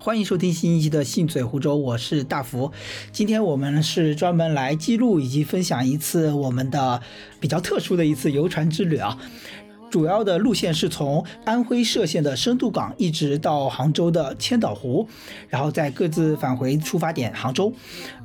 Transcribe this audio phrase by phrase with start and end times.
[0.00, 2.70] 欢迎收听新一期的《信嘴湖州》，我是大福。
[3.10, 7.02] 今天我们是专门来记录以及分享一次我们的
[7.40, 9.18] 比较特殊的一次游船之旅啊。
[9.90, 15.08] 主要的路线是从安徽歙县的深度港一直到杭州的千岛湖，
[15.48, 17.72] 然后再各自返回出发点杭州。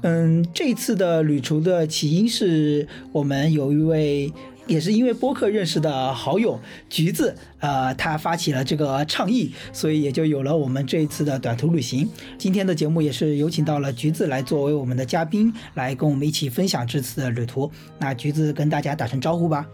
[0.02, 4.32] 嗯，这次的旅途的起因是我们有一位。
[4.66, 6.60] 也是因为播客认识的好友
[6.90, 12.10] 橘子，呃，他发起了这个倡议，所以也就有了我们这一次的短途旅行。
[12.38, 17.70] 今天的节目也是有请到了橘子来作为我们的嘉宾，来跟我们一起分享这次的旅途。
[18.00, 19.66] 那橘子跟大家打声招呼吧。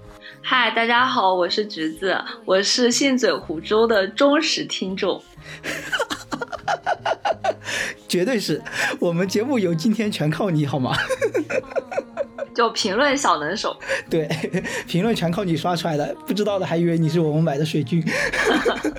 [0.41, 5.21] 嗨，大家好，我是橘子，我是信嘴湖州的忠实听众。
[8.07, 8.61] 绝对是
[8.99, 10.95] 我们节目有今天全靠你，好吗？
[12.59, 13.73] 就评论小能手，
[14.11, 14.27] 对，
[14.85, 18.03] 评论全靠你刷出来的，不知道的还以为你是我们买的水军。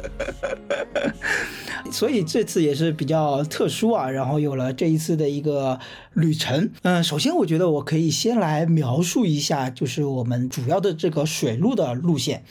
[1.92, 5.78] 所以这次也是比较特殊啊，然后有了这一次的一个
[6.14, 6.70] 旅程。
[6.80, 12.44] 嗯，首先我觉得我可以先来描述一下，就是我们主要的这个水路的路线。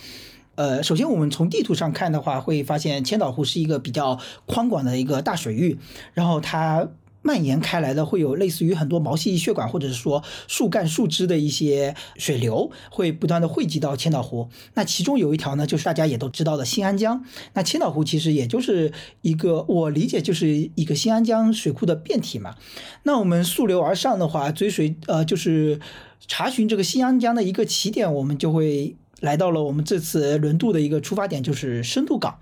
[0.53, 5.79] 呃，首先我们从地图上看的话，会发现千岛湖是一个比较宽广的一个大水域，
[6.13, 6.87] 然后它。
[7.21, 14.49] 蔓延开来的会有类似于很多毛细血管，或者是说树干、树枝的一些水流，会不断的汇集到千岛湖。
[14.73, 17.25] 那其中有一条呢，就是大家也都知道的新安江。
[17.53, 22.55] 那千岛湖其实也就是一个，我理解就是一个新安江水库的变体嘛。
[23.03, 25.79] 那我们溯流而上的话，追随呃，就是
[26.27, 32.39] 查询这个新安江的一个起点，我们就会来到了我们这次轮渡的一个出发点，就是深度港。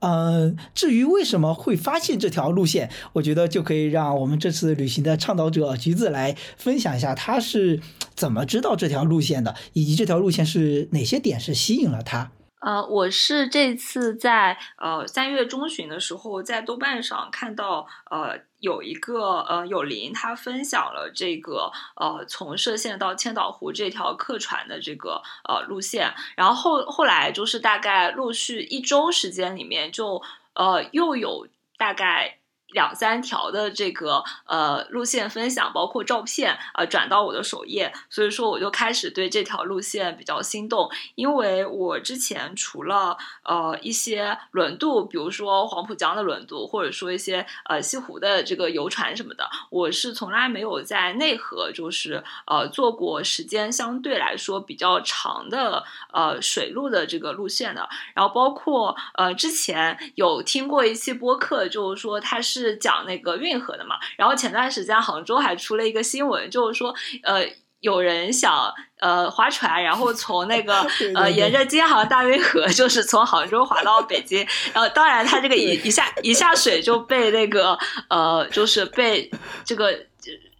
[0.00, 7.80] 嗯，至于为什么会发现这条路线，我觉得就可以让我们这次旅行的倡导者橘子来分享一下，他是
[8.14, 12.30] 怎么知道这条路线的，以及这条路线是哪些点是吸引了他。
[12.60, 30.20] 呃，我是这次在呃三月中旬的时候，在豆瓣上看到呃有一个呃有林他分享了这个呃从歙县到千岛湖这条客船的这个呃路线，然后后后来就是大概陆续一周时间里面就
[30.54, 31.46] 呃又有
[31.78, 32.35] 大概。
[32.76, 55.82] 两三条的这个呃路线分享，包括照片呃转到我的首页，所以说我就开始对这条路线比较心动，因为我之前除了呃一些轮渡，比如说黄浦江的轮渡，或者说一些呃西湖的这个游船什么的，我是从来没有在内河就是呃做过时间相对来说比较长的
[56.12, 62.65] 呃水路的这个路线的，然后包括呃之前有听过一期播客，就是说它是。
[62.66, 67.46] 是讲那个运河的嘛，然后前段时间杭州还出了一个新闻，就是说，呃，
[67.80, 77.78] 有人想呃划船，然后从那个 呃沿着京杭大运河，就是从杭州划到北京，然后当然他这个一一下一下水就被那个
[78.08, 79.30] 呃就是被
[79.64, 79.92] 这个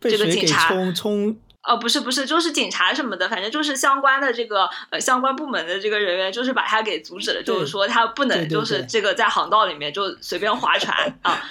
[0.00, 1.36] 这个警察冲冲。
[1.66, 11.42] 呃，不是不是，就是警察什么的，反正就是相关的这个呃相关部门的这个人员，就是把他给阻止了，就是说他不能就是这个在航道里面就随便划船 啊，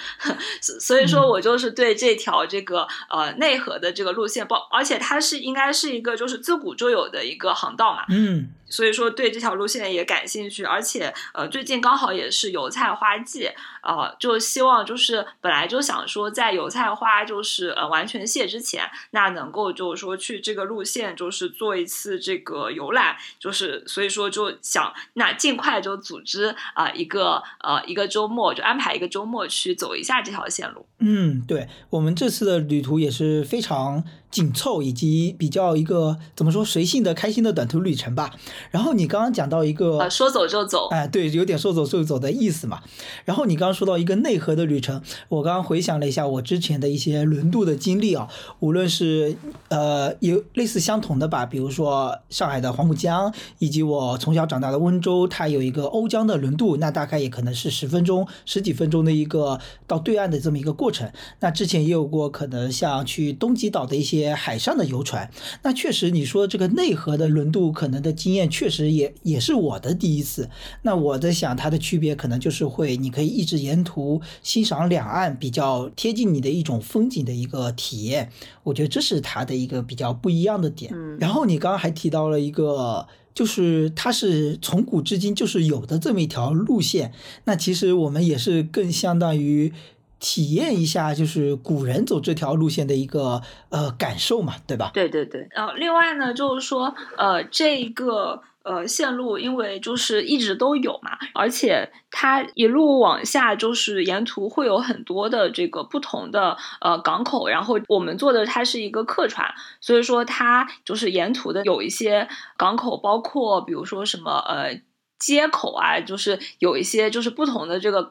[0.80, 8.50] 所以说我就是对这条这个呃内河的这个路线，包而且它是应该是一个就是自古就有的一个航道嘛，嗯。
[8.68, 13.50] 所以说对这条路线也感兴趣，而且呃最近刚好也是油菜花季，
[13.82, 30.86] 呃就希望就是本来就想说在油菜花就是呃完全谢之前，那能够就是说去这个路线就是做一次这个游览，就是所以说就想那尽快就组织啊一个呃一个周末就安排一个周末去走一下这条线路。
[30.98, 34.02] 嗯，对我们这次的旅途也是非常。
[34.36, 38.34] 紧凑以及比较一个怎么说随性的开心的短途旅程吧。
[38.70, 42.82] 然后你刚刚讲到一个说走就走，哎，对，有点说走就走的意思嘛。
[43.24, 48.28] 然后你刚刚说到一个内核的旅程，我刚刚回想了一下我之前的一些轮渡的经历啊，
[48.60, 49.38] 无论是
[49.70, 61.10] 呃有类似相同的吧，比如说上海的黄浦江，以及我从小长大的温州，它有一个瓯江的轮渡，那大概也可能是十分钟、十几分钟的一个到对岸的这么一个过程。
[61.40, 64.25] 那之前也有过可能像去东极岛的一些。
[64.34, 65.30] 海上的游船，
[65.62, 70.48] 那确实你说这个内河的轮渡可能的经验，确实也也是我的第一次。
[70.82, 78.30] 那我在想，它的区别可能就是会，你可以一直沿途欣赏两岸比较贴近你的一种风景的一个体验。
[78.62, 80.92] 我觉得这是它的一个比较不一样的点。
[81.18, 87.12] 然后你刚刚还提到了一个，就是它是从古至今就是有的这么一条路线。
[87.44, 89.72] 那其实我们也是更相当于。
[90.18, 94.90] 体验一下就是古人走这条路线的一个呃感受嘛，对吧？
[94.94, 95.46] 对对对。
[95.50, 98.42] 然后另外呢，就是说呃这个。
[98.66, 114.82] 呃线路，因为就是一直都有嘛，而且它一路往下，就是沿途会有很多的这个不同的呃港口，然后我们坐的它是一个客船，所以说它就是沿途的有一些港口，包括比如说什么呃
[115.16, 118.10] 接口啊，就是有一些就是不同的这个。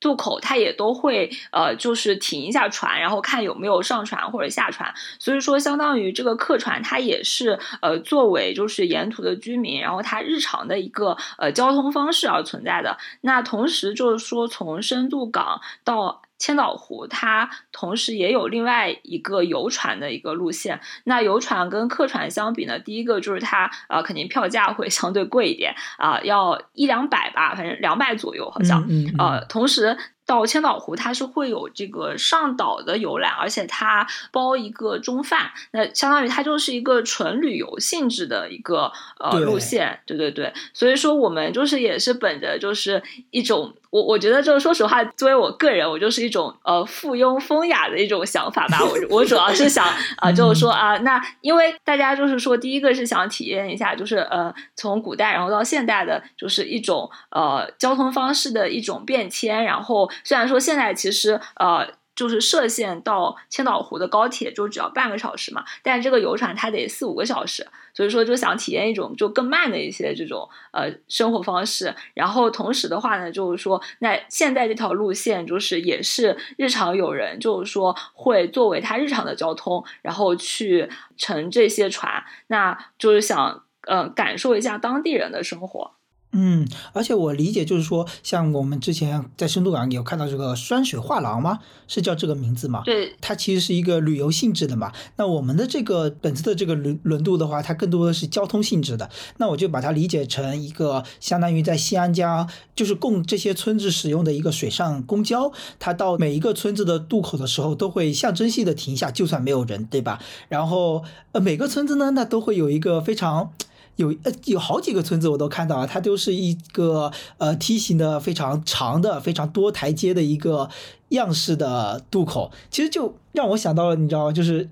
[0.00, 4.92] 渡口，它也都会呃，就是停一下船，然后看有没有上船或者下船。
[5.18, 12.98] 所以说，相当于这个客船，它也是呃，作为就是沿途的居民，然后它日常的一个呃交通方式而存在的。
[13.22, 16.20] 那同时就是说，从深度港到。
[16.44, 20.78] 千岛湖，它同时也有另外一个游船的一个路线。
[21.04, 28.86] 那游船跟客船相比呢，第一个就是它呃，肯定票价会 相对贵一点啊，要一两百吧，反正两百左右好像。
[29.16, 29.96] 呃，同时。
[30.26, 40.52] 到千岛湖，它是会有这个上岛的游览，而且它包一个中饭，那相当于它就是一个纯旅游性质的一个呃路线，对对对。
[40.72, 48.78] 所以说我们就是也是本着就是一种，我我觉得就是说实话，作为我个人，我就是一种呃附庸风雅的一种想法吧。
[48.82, 49.86] 我我主要是想
[50.16, 60.10] 啊， 就是说啊，那因为大家就是说，第一个是想体验一下，就是呃从古代然后到现代的，就是一种呃交通方式的一种变迁，然后。
[60.22, 71.92] 虽然说现在其实呃就是涉县到千岛湖的高铁就只要半个小时嘛，但这个游船它得四五个小时，所以说就想体验一种就更慢的一些这种呃生活方式。
[72.14, 85.90] 然后同时的话呢，就是说那现在这条路线就是也是日常有人就是说会作为他日常的交通，然后去乘这些船，那就是想呃感受一下当地人的生活。
[86.36, 91.60] 嗯，而且我理解就是说，像我们之前在深度港有看到这个酸水画廊吗？
[91.86, 92.82] 是叫这个名字吗？
[92.84, 94.90] 对，它其实是一个旅游性质的嘛。
[95.16, 99.08] 那我们的这个本次的这个轮轮渡的话，它更多的是交通性质的。
[99.36, 105.52] 那我就把它理解成一个相当于在西安家，就是供这些村子使用的一个水上公交。
[105.78, 110.18] 它到每一个村子的渡口的时候，都会象征性的停下，就算没有人，对吧？
[110.48, 113.52] 然后呃，每个村子呢，那都会有一个非常。
[113.96, 120.68] 有呃有好几个村子我都看到了，它都是一个呃梯形的非常长的、非常多台阶的一个
[121.10, 124.32] 样式的渡口，其实就让我想到了，你知道吗？
[124.32, 124.68] 就是。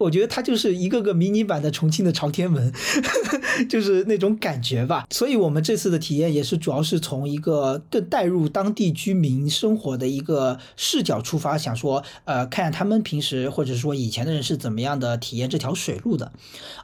[0.00, 2.72] 我觉得它就是一个个迷你版的重庆的朝天门，
[3.68, 5.06] 就是那种感觉吧。
[5.10, 16.32] 所以，我们这次的体验也是主要是从一个更带入当地居民生活的一个视角出发，想说，呃，看他们平时或者说以前的人是怎么样的体验这条水路的。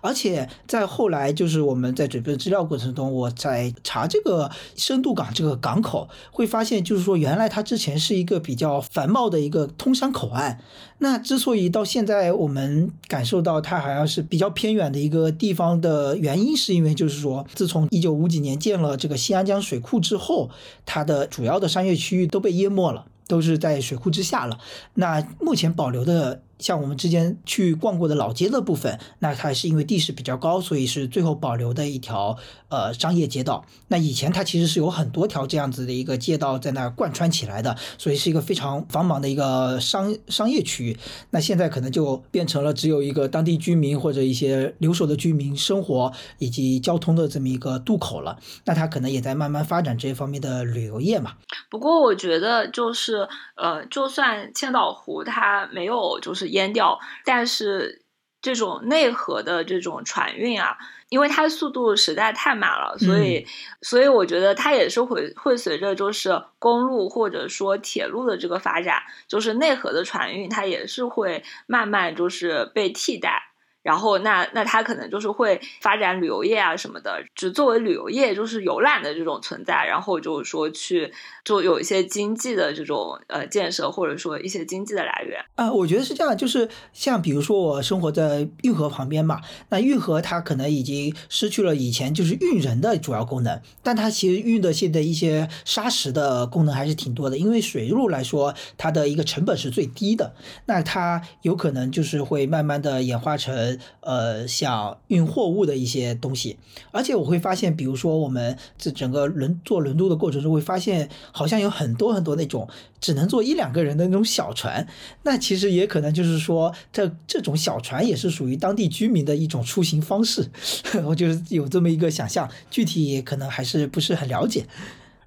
[0.02, 10.60] 而且在后来，就是我们在准备资料过程中，我在查这个深度港这个港口，会发现就是说，原来它之前是一个比较繁茂的一个通商口岸。
[10.98, 20.50] 那之所以到现在我们感受到它好像是比较偏远的一个地方的原因，是因为就是说，自从一九五几年建了这个新安江水库之后，
[20.84, 24.58] 它的主要的商业区域都被淹没了，都是在水库之下了。
[24.94, 26.42] 那目前保留的。
[26.58, 32.36] 像我们之前去逛过的老街的部分，那它是因为地势比较高，所以是最后保留的一条
[32.70, 33.64] 呃商业街道。
[33.88, 40.96] 那以前它其实是有很多条这样子的一个街道在那贯穿起来的，所以是一个非常繁忙的一个商商业区域。
[41.30, 48.38] 那现在可能就变成了只有一个当地居民或者一些留守的居民生活以及交通的这么一个渡口了。
[48.64, 51.34] 那它可能也在慢慢发展这方面的旅游业嘛。
[51.68, 56.45] 不过我觉得就是呃，就算千岛湖它没有就是。
[56.48, 58.02] 淹掉，但是
[58.40, 60.76] 这种内河的这种船运啊，
[61.08, 63.46] 因为它速度实在太慢了，所以，
[63.82, 73.50] 所以我觉得它也是会会随着就是公路或者说铁路的这个发展，就是内河的船运它也是会慢慢就是被替代。
[73.86, 81.12] 然后，那那他可能就是会发展旅游业啊什么的，只作为旅游业就是游览的这种存在，然后就是说去
[81.44, 85.72] 就有一些经济的这种呃建设，或者说一些经济的来源啊。
[85.72, 103.75] 我觉得是这样，就是像比如说我生活在运河旁边嘛，那运河它可能已经失去了以前就是运人的主要功能，但它其实运的现在一些砂石的功能还是挺多的，因为水路来说它的一个成本是最低的，那它有可能就是会慢慢的演化成。
[104.00, 106.58] 呃，像运货物的一些东西，
[106.90, 112.68] 而且我会发现，比如说我们这整个轮坐轮渡的过程中，会发现好像有很多很多那种
[113.00, 114.86] 只能坐一两个人的那种小船，
[115.22, 120.50] 那其实也可能就是说，这这种小船也是属于当地居民的一种出行方式，
[121.04, 124.66] 我就是有这么一个想象，具体可能还是不是很了解。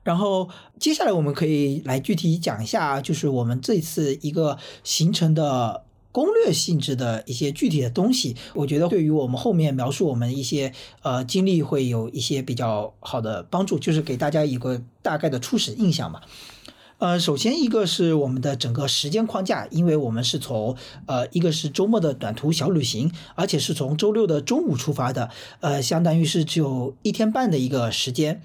[0.01, 5.83] 然后接下来我们可以来具体讲一下，就是我们这次一个行程的。
[6.11, 10.73] 攻略性质的一些具体的东西，我觉得对于我们后面描述我们一些
[11.03, 16.21] 呃经历会有一些比较好的帮助，就是给大家一个大概的初始印象嘛。
[16.97, 20.75] 呃，首先一个是我们的整个时间框架，因为我们是从
[21.05, 25.29] 呃一个是周末的短途小旅行，而且是从周六的中午出发的，
[25.61, 28.41] 呃，相当于是只有一天半的一个时间。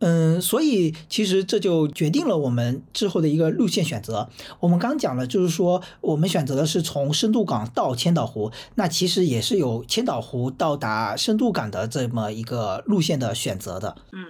[0.00, 4.28] 嗯，所以其实这就决定了我们之后的一个路线选择。
[4.58, 13.94] 我们刚讲了，就是说我们选择的是从深度港到千岛湖，那其实也是有千岛湖到达深度港的这么一个路线的选择的。
[14.12, 14.24] 嗯，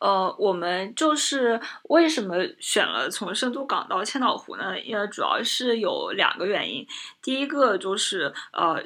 [0.00, 4.80] 呃，我们就是为什么选了从深度港到千岛湖呢？
[4.80, 6.86] 因为主要是有两个原因，
[7.22, 8.82] 第一个就是呃。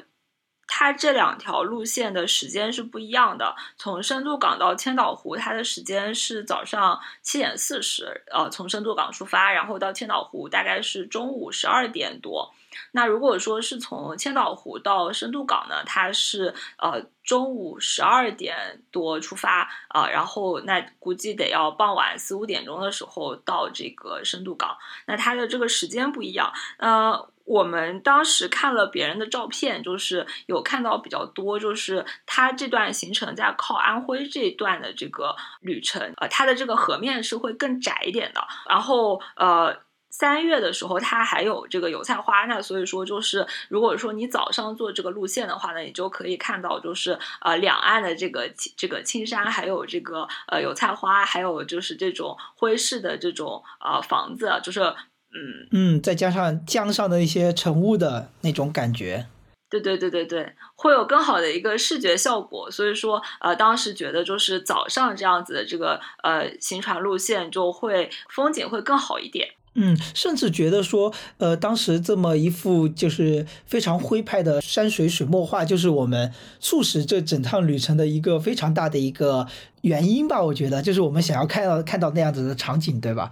[0.75, 3.55] 它这两条路线的时间是不一样的。
[3.77, 12.51] 从深度港到千岛湖，它的时间是早上七点四十，呃，从深度港出发，然后到千岛湖大概是中午十二点多。
[12.91, 24.75] 那如果说是从千岛湖到深度港呢，它是呃中午十二点多出发啊，然后那估计得要傍晚四五点钟的时候到这个深度港。
[25.05, 27.29] 那它的这个时间不一样，呃。
[27.45, 38.41] 我们当时看了别人的照片，就是有看到比较多，就是他这段行程在靠安徽这一段的这个旅程，呃，它的这个河面是会更窄一点的。
[38.69, 39.77] 然后，呃，
[40.09, 54.95] 三月的时候它还有这个油菜花，那所以说就是如果说你早上做这个路线的话呢，你就可以看到就是呃两岸的这个这个青山，还有这个呃油菜花，还有就是这种徽式的这种呃房子，就是。
[55.33, 59.25] 嗯嗯，再加上江上的一些晨雾的那种感觉，
[59.69, 62.69] 对对对对对，会有更好的一个视觉效果。
[62.69, 69.49] 所以说，呃，当时觉得就是早上这样子的这个呃行船路线就会风景会更好一点。
[69.75, 79.47] 嗯，甚至觉得说，呃，当时这么一幅就是非常徽派的山水水墨画，就是我们促使这整趟旅程的一个非常大的一个。
[79.83, 83.29] 原因吧，我觉得就是我们想要看到看到那样子的场景，对吧？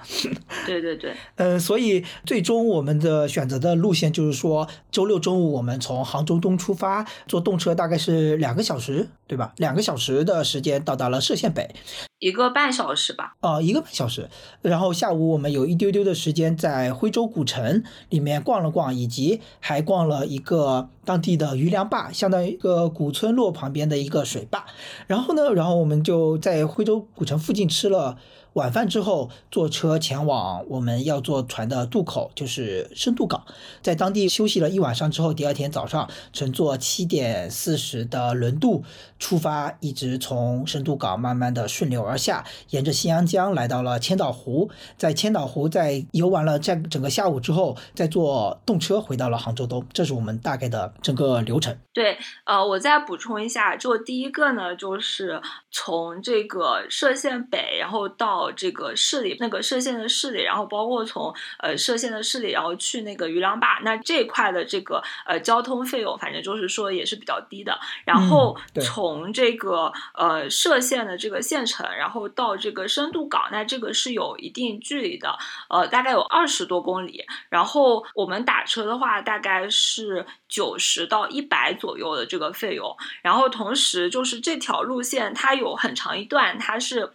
[0.65, 1.13] 对对对。
[1.35, 9.53] 呃，所以最终我们的选择的路线就是说，周六中午我们从杭州东出发，坐动车大概是两个小时，对吧？
[9.55, 11.73] 两个小时的时间到达了歙县北，
[12.21, 13.35] 一个半小时吧。
[13.41, 14.29] 哦，一个半小时。
[14.61, 20.89] 然后下午我们有一丢丢的时间在徽州古城里面逛了逛，以及还逛了一个。
[21.03, 24.67] 当地的余粮坝，相当于一个古村落旁边的一个水坝。
[25.07, 28.19] 然后呢，然后我们就在徽州古城附近吃了。
[28.53, 33.45] 晚饭之后，坐车前往我们要坐船的渡口，就是深度港，
[33.81, 38.83] 在当地休息了一晚上之后，第二天早上乘坐七点四十的轮渡
[39.19, 51.77] 出发，一直从深度港慢慢的顺流而下，沿着新阳江来到了千岛湖，在千岛湖在游玩了这整个下午之后，再坐动车回到了杭州东，这是我们大概的整个流程。
[51.93, 55.41] 对，呃，我再补充一下，就第一个呢，就是
[55.71, 58.51] 从这个歙县北，然后到。
[58.53, 67.79] 这个市里，那个歙县的市里，然后包括从呃歙县的市里，然后去那个渔梁坝，那这块的这个呃交通费用，反正就是说也是比较低的。
[68.05, 75.35] 然后从这个呃歙县的这个县城，然后到这个深度港，那这个是有一定距离的，
[75.69, 77.25] 呃，大概有二十多公里。
[77.49, 82.95] 然后我们打车的话，大概是九十到一百左右的这个费用。
[83.21, 87.11] 然后同时就是这条路线，它有很长一段，它是。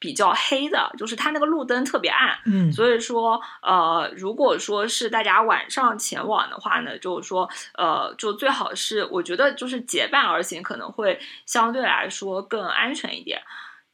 [0.00, 13.42] 比较黑的，就是它那个路灯特别暗，嗯，所以说，呃，如果说是大家晚上前往的话呢，就是说，呃，就最好是，我觉得就是结伴而行，可能会相对来说更安全一点。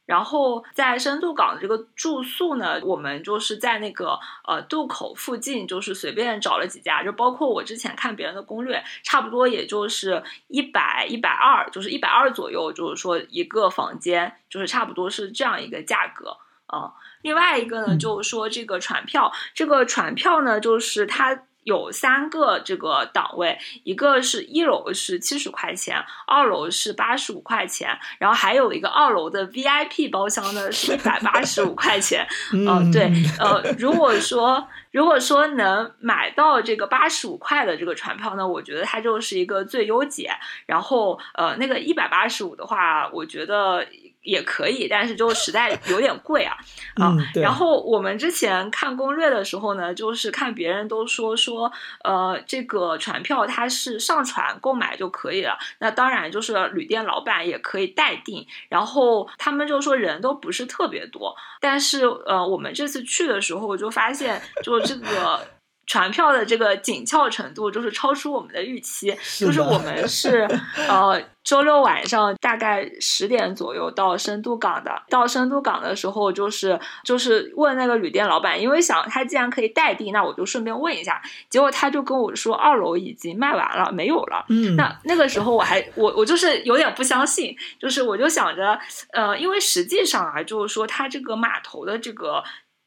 [0.05, 16.93] 然后在深度港的这个住宿呢，我们就是在那个呃渡口附近，就是随便找了几家，就包括我之前看别人的攻略，差不多也就是一百一百二，就是一百二左右，就是说一个房间，就是差不多是这样一个价格啊。
[17.21, 21.43] 另外一个呢，就是说这个船票，这个船票呢，就是它。
[21.65, 32.25] 有三个这个档位，一个是一楼是七十块钱，二楼是八十五块钱，然后还有一个二楼的 VIP 包厢呢是一百八十五块钱。
[32.53, 40.31] 嗯，对，呃，如果说如果说能买到这个八十五块的这个船票呢，我觉得它就是一个最优解。
[40.67, 43.85] 然后，呃，那个一百八十五的话，我觉得。
[44.25, 46.57] 也可以，但是就实在 有点贵啊
[46.95, 47.15] 啊！
[47.35, 51.71] 然后我们之前看攻略的时候呢，就是看别人都说说，
[52.03, 55.57] 呃，这个船票它是上船购买就可以了。
[55.79, 58.45] 那当然就是旅店老板也可以代订。
[58.67, 65.39] 然后他们就说人都不是特别多，但是呃，我们这次去的时候就发现，就这个。
[65.85, 70.47] 船票的这个紧俏程度就是超出我们的预期，是就是我们是
[70.89, 75.03] 呃周六晚上大概十点左右到深度港的。
[75.09, 81.21] 到深度港的时候，就是就是问那个旅店老板，因为想他既然可以代订，那我就顺便问一下。
[81.49, 84.43] 结果他就跟我说，二楼已经卖完了，没有了。
[84.49, 88.79] 嗯，那那个时候我还我我就是有点不相信，就是我就想着，
[89.13, 92.43] 呃，因为实际上啊，就是说它这个码头的这个。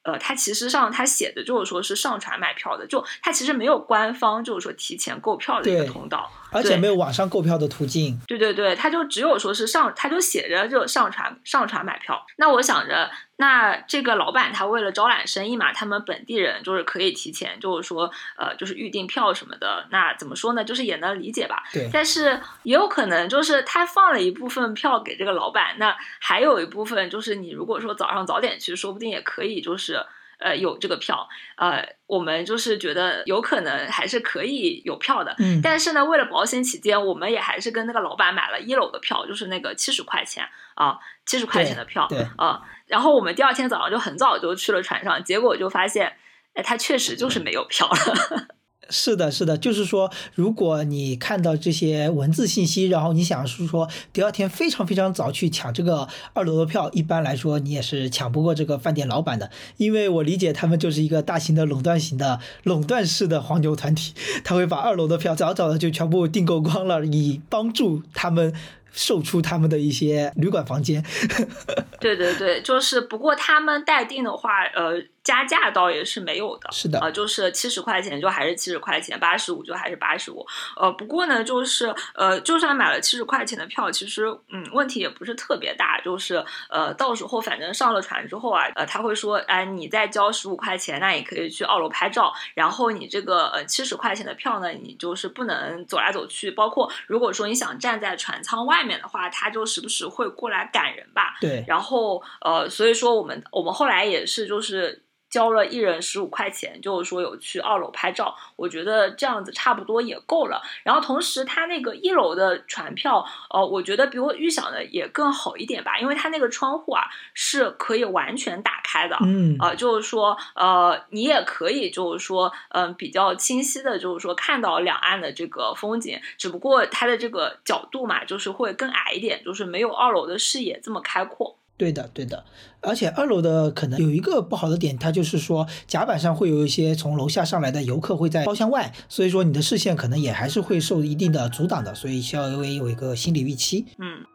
[0.09, 8.19] 呃，它其实上它写的就是说是上传买票的，就它其实没有官方就是说提前购票的一个通道，而且没有网上购票的途径。
[8.27, 12.25] 对对对，他就只有说是上，他就写着就上传上传买票。
[12.37, 19.87] 那我想着，那这个老板他为了招揽生意嘛，他们本地人就是可以提前就是说呃就是预订票什么的。
[19.91, 20.65] 那怎么说呢？
[20.65, 21.63] 就是也能理解吧。
[21.73, 30.05] 对，但是也有可能就是他放了一部分票给这个老板，那还有一部分就是你如果说早上早点去，说不定也可以就是。
[30.39, 42.63] 呃，有这个票，呃，我们就是觉得有可能还是可以有票的，嗯，但是呢，为了保险起见，我们也还是跟那个老板买了一楼的票，就是那个七十块钱啊，七十块钱的票对啊。
[42.87, 46.17] 然后我们第二天早上就很早就去了船上，结果就发现，
[46.55, 48.58] 哎，他确实就是没有票了。
[48.91, 68.55] 是的，是的，就是说，如果你看到这些文字信息，然后你想是说第二天非常非常早去抢这个二楼的票，一般来说你也是抢不过这个饭店老板的，因为我理解他们就是一个大型的垄断型的垄断式的黄牛团体，他会把二楼的票早早的就全部订购光了，以帮助他们
[68.91, 71.05] 售出他们的一些旅馆房间。
[72.01, 74.95] 对对对，就是不过他们待定的话，呃，
[75.29, 76.71] 加价倒也是没有的。
[76.73, 80.47] 是的，呃，就是七十块钱就还是七十块钱，八十五就还是八十五。
[80.75, 86.01] 呃，不过呢，就是呃，就算买了七十块钱的票，其实嗯，问题也不是特别大。
[86.03, 92.33] 就是呃，到时候反正上了船之后啊，呃，他会说，哎，你再交十五块钱，那也可以去二楼拍照。
[92.55, 96.51] 然后你这个呃七十块钱的票呢，你就是不能走来走去。
[96.53, 101.37] 包括如果说你想站在船舱外面的话，他就时不时会过来赶人吧。
[101.41, 110.63] 对，然后呃，所以说我们我们后来也是就是交了一人十五块钱，就是说有去二楼拍照，我觉得这样子差不多也够了。
[110.83, 119.17] 然后同时它那个一楼的船票，呃，我觉得比我预想的也更好一点吧，因为它那个窗户啊是可以完全打开的。
[119.23, 131.59] 嗯，啊、就是说，呃，你也可以，就是说，嗯、比较清晰的，就是说看到两岸的这个风景，只不过它的这个角度嘛，就是会更矮一点，就是没有二楼的视野这么开阔。
[131.79, 132.45] 对的，对的，
[132.81, 143.87] 而且二楼的可能有一个不好的点，它就是说甲板上会有一些从楼下上来的游客会在包厢外，所以说你的视线可能也还是会受一定的阻挡的，所以稍微有一个心理预期。
[143.99, 144.27] 嗯。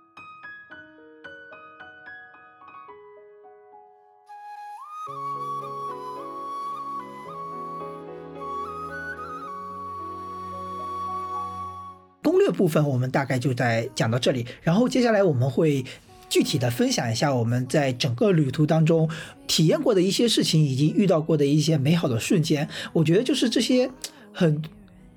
[12.21, 15.83] 攻略部分我们大概就在讲到这里，然后接下来我们会
[16.29, 19.09] 具体的分享一下我们在整个旅途当中
[19.47, 22.67] 体验过的一些事情，以及遇到过的一些美好的瞬间。
[22.91, 23.89] 我觉得就是这些
[24.31, 24.63] 很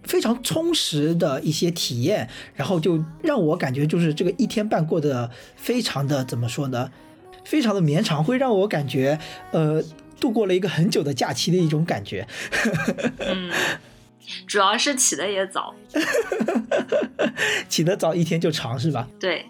[0.02, 6.90] 非常充实的一些体验，然后就让我感觉就是这个一天半过得非常的怎么说呢？
[7.44, 9.18] 非常的绵长，会让我感觉
[9.52, 9.82] 呃
[10.20, 12.26] 度过了一个很久的假期的一种感觉。
[13.18, 13.52] 嗯，
[14.48, 15.72] 主要是起的也早，
[17.68, 19.08] 起得早一天就长是吧？
[19.20, 19.46] 对，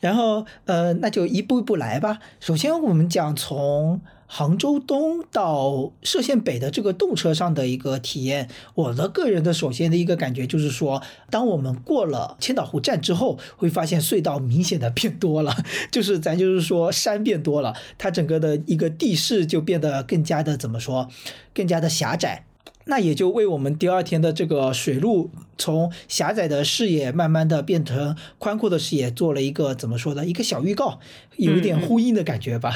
[0.00, 2.18] 然后呃，那就一步一步来吧。
[2.40, 8.48] 首先，我们讲从杭州东到歙县北的这个动车上的一个体验。
[8.74, 15.52] 我的个人的首先的一个感觉就是说，当我们过了千岛湖站之后，会发现隧道明显的变多了，
[15.90, 21.08] 就是咱就是说山变多了，它整个的一个地势就变得更加的怎么说，
[21.52, 22.44] 更加的狭窄。
[22.86, 30.26] 那也就为我们第二天的这个水路从狭窄的视野慢慢的变成宽阔的视野做了一个怎么说呢？
[30.26, 30.98] 一个小预告，
[31.36, 32.74] 有一点呼应的感觉吧。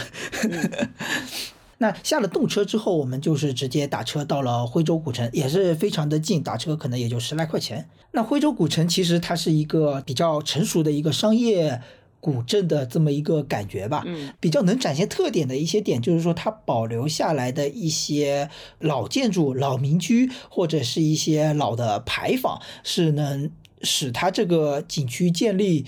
[1.79, 7.89] 那下了动车之后，我们就是直接打车到了徽州古城，也是非常的近，打车可能也就十来块钱。
[8.13, 11.83] 那徽州古城其实它是一个比较成熟的一个商业
[12.25, 14.03] 古镇的这么一个感觉吧。
[14.07, 23.51] 嗯比较能展现特点的一些点，就是说它保留下来的一些老建筑、老民居，或者是一些老的牌坊，是能
[23.83, 25.85] 使它这个景区建立。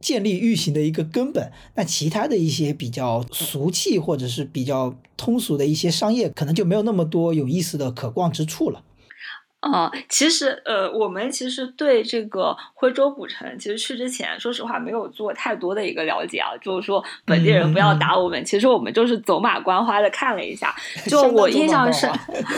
[0.00, 8.84] 建立运行的一个根本，那其他的一些比较俗气或者是比较通俗的一些商业，可能就没有那么多有意思的可逛之处了。
[9.60, 16.50] 嗯，其实呃，我们其实对这个徽州古城，其实去之前，说实话没有做太多的一个了解啊。
[16.62, 20.72] 就是说本地人不要打我们，其实我们就是走马观花的看了一下。
[21.10, 22.08] 就我印象深，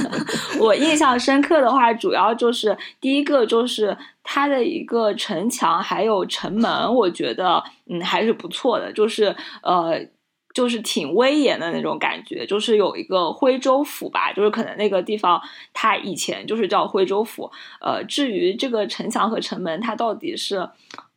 [0.60, 10.06] 我印象深刻的话，主要就是第一个就是它的一个城墙还有城门，我觉得嗯还是不错的，就是呃。
[10.52, 15.40] 就是挺威严的那种感觉，就是有一个徽州府吧，就是可能那个地方
[15.72, 17.48] 它以前就是叫徽州府。
[17.80, 20.68] 呃，至于这个城墙和城门，它到底是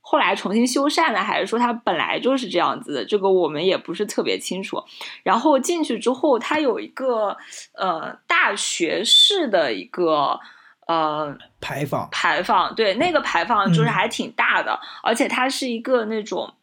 [0.01, 4.83] 后来重新修缮的，还是说它本来就是这样子的，这个我们也不是特别清楚。
[5.23, 7.35] 然后进去之后，它有一个
[7.73, 10.39] 呃大学士的一个
[10.85, 16.53] 呃牌坊，牌坊对，那个牌坊就是还挺大的，而且它是一个那种。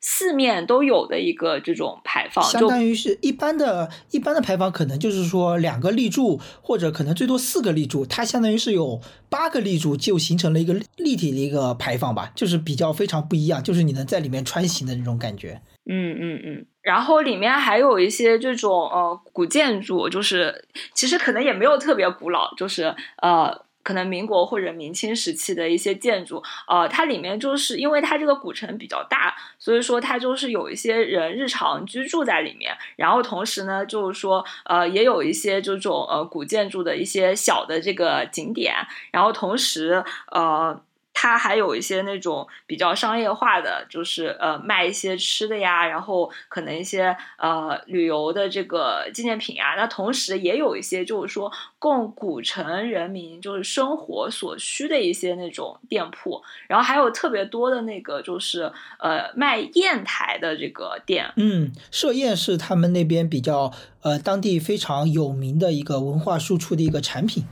[0.00, 15.60] 四面都有的一个这种牌坊，相当于是一般的一般的牌坊，可能就是说两个立柱，或者可能最多四个立柱，它相当于是有八个立柱就形成了一个立体的一个牌坊吧，就是比较非常不一样，就是你能在里面穿行的那种感觉。
[15.84, 23.66] 嗯嗯嗯，然后里面还有一些这种呃古建筑，就是其实可能也没有特别古老，就是呃。
[23.82, 38.74] 可能民国或者明清时期的一些建筑，呃，它里面就是因为它这个古城比较大，所以说它就是有一些人日常居住在里面，然后同时呢，就是说，呃，也有一些这种呃古建筑的一些小的这个景点，
[39.10, 40.80] 然后同时，呃。
[41.12, 49.74] 它还有一些那种比较商业化的，就是呃卖一些吃的呀，然后可能一些呃旅游的这个纪念品啊。
[49.76, 61.30] 那同时也有一些就是说供古城人民就是生活所需的一些那种店铺，然后还有特别多的那个就是呃卖砚台的这个店。
[61.36, 67.44] 嗯，设砚是他们那边比较呃当地非常有名的一个文化输出的一个产品。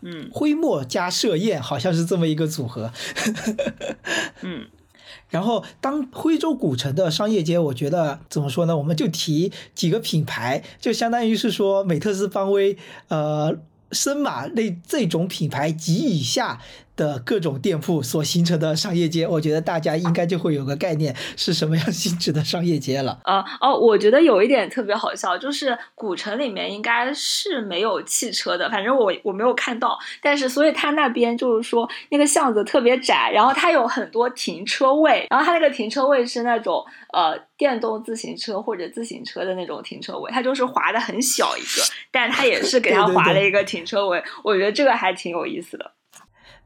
[0.00, 2.92] 嗯，徽墨加设宴好像是这么一个组合。
[4.42, 4.66] 嗯，
[5.30, 8.76] 然后当徽州古城的商业街，我觉得怎么说呢？
[8.76, 12.76] 我们就提几个品牌，就相当于是说美特斯邦威、
[13.08, 13.56] 呃
[13.92, 16.60] 森马那这种品牌及以下。
[16.96, 23.20] 的各种店铺所形成的商业街，我觉得大家应该就会有个概念是什么样性质的商业街了。
[23.24, 29.98] 啊哦，我觉得有一点特别好笑，就是古城里面应该是没有汽车的，反正我我没有看到。
[30.22, 44.22] 但是，所以它那边就是说那个巷子特别窄，然后它有很多停车位，然后它那个停车位是那种呃电动自行车或者自行车的那种停车位，它就是划的很小一个，但它也是给它划了一个停车位。
[44.42, 45.92] 我觉得这个还挺有意思的。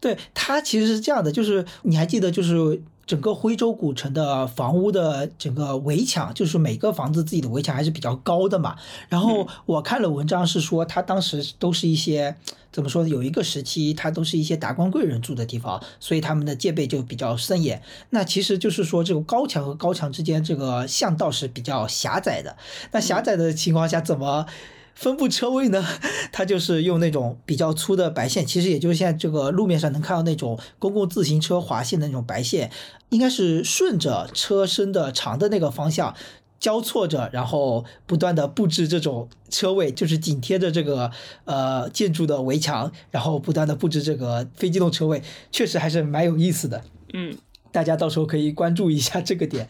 [0.00, 8.76] 对它其实是这样的，就是你还记得，就是整个徽州古城的房屋的整个围墙，就是每个房子自己的围墙还是比较高的嘛。
[9.08, 12.36] 然后我看了文章是说，它当时都是一些
[12.72, 13.08] 怎么说呢？
[13.08, 17.82] 有一个时期，它都是一些达官贵人住的地方，所以他们的戒备就比较森严。
[18.10, 22.56] 那其实就是说，这个高墙和高墙之间这个巷道是比较狭窄的。
[22.92, 24.46] 那狭窄的情况下，怎么？
[24.94, 25.84] 分布车位呢，
[26.32, 32.70] 它就是用那种比较粗的白线，其实也就是现在这个路面上能看到那种公共自行车划线的那种白线，
[33.08, 36.14] 应该是顺着车身的长的那个方向
[36.58, 41.10] 交错着，然后不断的布置这种车位，就是紧贴着这个
[41.44, 46.84] 呃建筑的围墙，然后不断的布置这个非机动车位，确实还是蛮有意思的。
[47.14, 47.36] 嗯。
[47.72, 49.66] 大家到时候可以关注一下 这个点，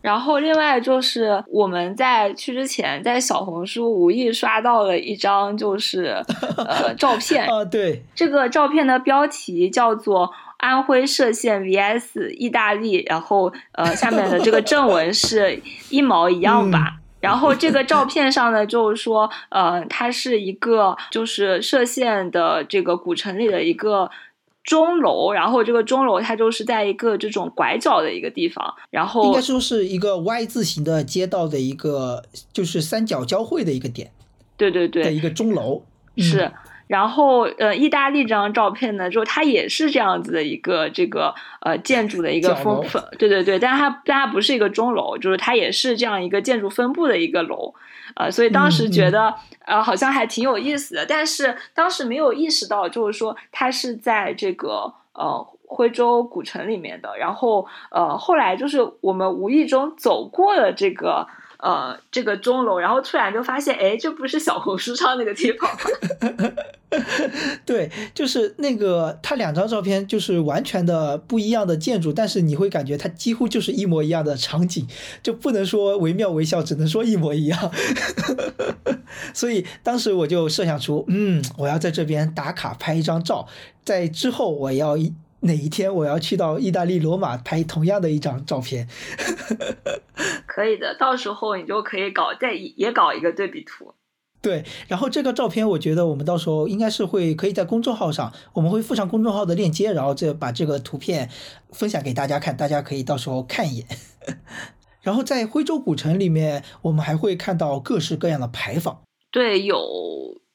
[0.00, 6.22] 然后另外就是我们在去之前，在小红书无意刷到了一张就是
[6.56, 7.46] 呃 照片。
[7.46, 24.10] 啊，对，这个照片的标题叫做安徽歙县 vs 意大利，然后呃下面的这个正文是一毛一样吧，然后这个照片上呢就是说呃它是一个就是歙县的这个古城里的一个。
[24.64, 34.10] 钟楼，然后这个钟楼它就是在一个这种拐角的一个地方，然后应该说是一个 Y 字形的街道的一个，就是三角交汇的一个点。
[34.56, 35.82] 对对对，的一个钟楼
[36.16, 36.50] 是。
[36.86, 47.72] 然后呃，意大利这张照片呢，就它也是这样子的一个这个呃建筑的一个分分，对对对，但它但它不是一个钟楼，就是它也是这样一个建筑分布的一个楼。
[48.16, 57.16] 呃，所以当时觉得呃好像还挺有意思的，但是当时没有意识到，就是说它是在这个呃徽州古城里面的。
[57.18, 61.26] 然后呃后来就是我们无意中走过了这个
[61.64, 66.52] 呃这个钟楼，然后突然就发现，哎，这不是小红书上那个地方吗？
[67.64, 74.86] 对，就是那个，他两张照片就是完全的不一样的建筑，但是你会感觉它几乎就是一模一样的场景，
[75.22, 77.72] 就不能说惟妙惟肖，只能说一模一样。
[79.32, 83.48] 所以当时我就设想出，嗯，我要在这边打卡拍一张照，
[83.82, 84.96] 在之后我要
[85.44, 88.88] 哪一天我要去到意大利罗马拍同样的一张照片。
[90.46, 93.94] 可以的，到时候你就可以搞再也搞一个对比图。
[94.40, 101.30] 对，然后这个照片，我觉得我们到时候应该是会可以在公众号上，我们会附上公众号的链接，然后这把这个图片
[101.70, 103.86] 分享给大家看，大家可以到时候看一眼。
[105.00, 109.00] 然后在徽州古城里面，我们还会看到各式各样的牌坊。
[109.30, 109.78] 对，有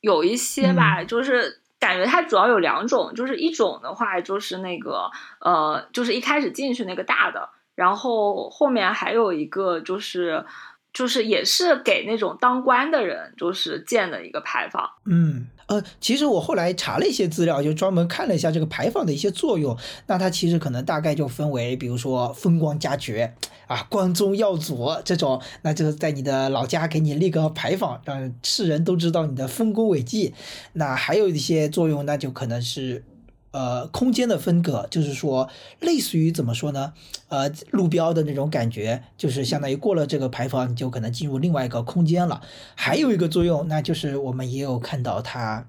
[0.01, 10.45] 有一些吧，就是感觉它主要有两种，就是一种的话就是那个呃，就是一开始进去那个大的，然后后面还有一个就是。
[10.91, 14.89] 就是也是给那种当官的人，就是建的一个牌坊。
[15.05, 19.77] 嗯，呃，其实我后来查了一些资料，就专门看了一下这个牌坊的一些作用。
[20.07, 23.33] 那它其实可能大概就分为，比如说风光佳绝
[23.67, 30.33] 啊，光宗耀祖这种，那就是在你的老家给你立个牌坊，让世人都知道你的丰功伟绩。
[30.73, 33.03] 那还有一些作用，那就可能是。
[33.51, 36.93] 呃，空间的分隔就是说，类似于怎么说呢？
[37.29, 42.41] 呃，路标的那种感觉，就是相当于过了这个牌坊，你就可能进入另外一个空间了。
[42.75, 45.67] 还有一个作用，那就是我们也有看到它，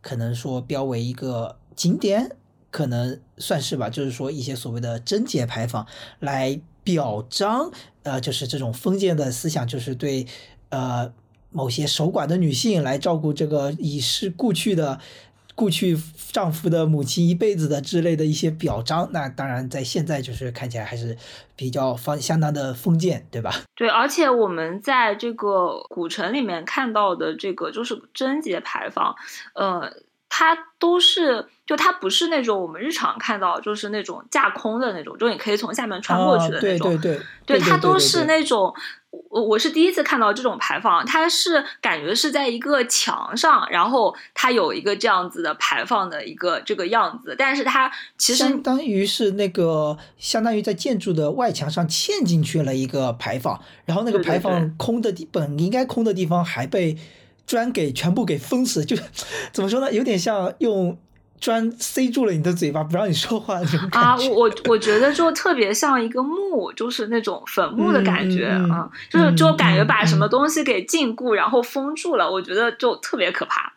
[0.00, 2.36] 可能说标为一个景点，
[2.72, 3.88] 可能算是吧。
[3.88, 5.86] 就是说一些所谓的贞节牌坊，
[6.18, 7.70] 来表彰，
[8.02, 10.26] 呃，就是这种封建的思想，就是对
[10.70, 11.12] 呃
[11.50, 14.98] 某些守寡的女性来照顾这个已逝故去的。
[15.60, 15.94] 过去
[16.32, 21.14] 丈夫的母亲一辈子的之类的一些表彰，那当然在现在就是看起来还是
[21.54, 23.52] 比较方相当的封建，对吧？
[23.76, 29.14] 对，而且我们在这个古城里面看到的这个就是贞节牌坊，
[29.54, 29.92] 呃，
[30.30, 38.74] 它都是就它不是那种我们日常看到就是那种架空的那种，就你可以从下面穿过去的那种，对对对，对它都是那种。
[39.28, 56.96] 我我是第一次看到这种牌坊，它是感觉是在一个墙上，然后它有一个这样子的牌坊的一个这个样子，但是它其实相当于是那个相当于在建筑的外墙上嵌进去了一个牌坊，然后那个牌坊空的地本应该空的地方还被
[57.50, 58.96] 砖给全部给封死，就
[59.52, 59.92] 怎么说呢？
[59.92, 60.96] 有点像用。
[61.40, 64.14] 砖塞住了你的嘴巴，不让你说话那种感觉啊！
[64.28, 73.72] 我我觉得就特别像一个墓，就是那种坟墓的感觉啊，就是就感觉把什么东西给禁锢，然后封住了，我觉得就特别可怕。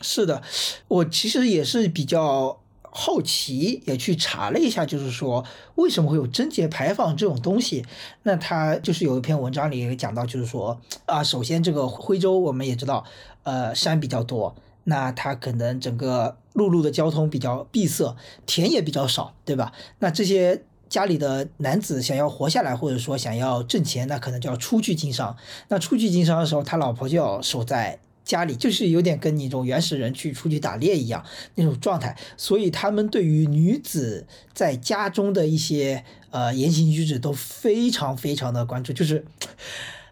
[0.00, 0.40] 是的，
[0.86, 2.61] 我其实也是比较
[2.94, 5.44] 好奇，也去查了一下，就是说
[5.76, 7.84] 为什么会有贞节牌坊这种东西？
[8.24, 13.04] 那他就是有一篇文章里也讲到，就是说啊，首先这个徽州我们也知道，
[13.44, 14.54] 呃，山比较多。
[14.84, 19.72] 那它可能整个陆路的交通比较闭塞，田也比较少，对吧？
[20.00, 25.36] 那这些家里的男子想要活下来，或者说想要挣钱，那可能就要出去经商。
[25.68, 32.16] 那出去经商的时候，他老婆就要守在家里，就是有点跟你这种原始人去出去打猎一样那种状态。
[32.36, 39.24] 所以他们对于女子在家中的一些呃言行举止都非常非常的关注，就是，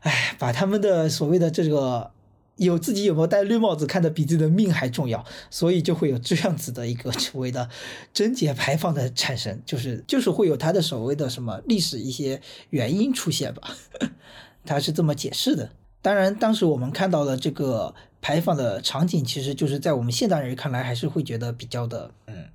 [0.00, 2.10] 哎，把他们的所谓的这个。
[2.56, 7.70] 有自己有没有戴绿帽子看得比自己的命还重要，所以就会有这样子的一个所谓的
[8.12, 13.74] 贞洁牌坊的产生，就是就是会有他的所谓的什么历史一些原因出现吧，
[14.66, 15.70] 他是这么解释的。
[16.02, 22.48] 当然，当时我们看到的这个牌坊的场景，其实就是在我们现代人看来，还是会觉得比较的，嗯，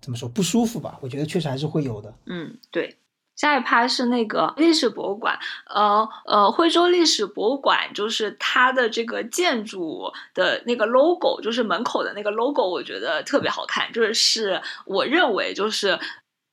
[0.00, 0.98] 怎么说不舒服吧？
[1.00, 2.14] 我觉得确实还是会有的。
[2.26, 2.96] 嗯，对。
[3.34, 15.98] 下一趴是那个历史博物馆，呃呃，徽州历史博物馆就是它的这个建筑的那个 logo，就是门口的那个 logo，我觉得特别好看，就是我认为就是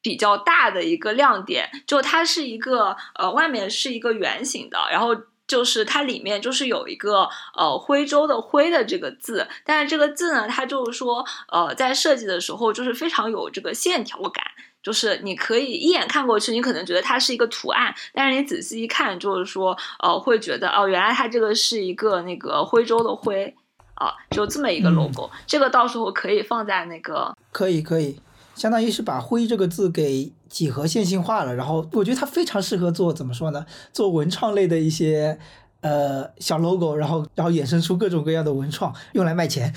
[0.02, 5.16] 比较大的一个亮点，就它是一个呃外面是一个圆形的，然后
[5.48, 14.44] 就是它里面就是有一个呃徽州的徽的这个字，但是这个字呢，它就是说呃在设计的时候就是非常有这个线条感。
[14.84, 23.56] 就是你可以一眼看过去，你可能觉得它是一个图案，但是你仔细一看，就是说，呃，会觉得哦，原来它这个是一个那个徽州的徽，
[23.94, 25.32] 啊，就这么一个 logo。
[25.48, 28.20] 这个到时候可以放在那个，可以可以，
[28.56, 31.54] 相当于是把“灰”这个字给几何线性化了。
[31.56, 33.66] 然后我觉得它非常适合做怎么说呢？
[33.92, 35.38] 做文创类的一些
[35.82, 39.74] 呃小 logo，然后然后衍生出各种各样的文创，用来卖钱。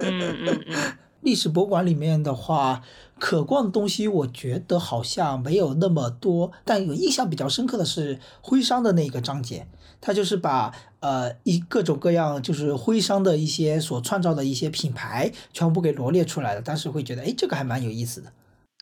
[0.00, 0.76] 嗯嗯嗯。
[1.22, 2.82] 历史博物馆里面的话，
[3.18, 9.66] 可逛的东西我觉得好像没有那么多，但有印象比较深刻的是徽商的那个章节，
[10.00, 18.32] 它就是把呃一各种各样就是徽商的一些所创造的一些品牌全部给罗列出来了，当时会觉得哎这个还蛮有意思的。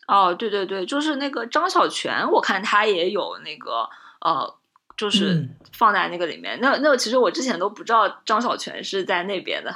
[0.07, 3.89] 哦，对对对，就是那个张小泉，我看他也有那个
[4.21, 4.55] 呃，
[4.95, 6.59] 就是放在那个里面。
[6.61, 9.73] 那那个其实我之前都不知道张小泉是在那边的。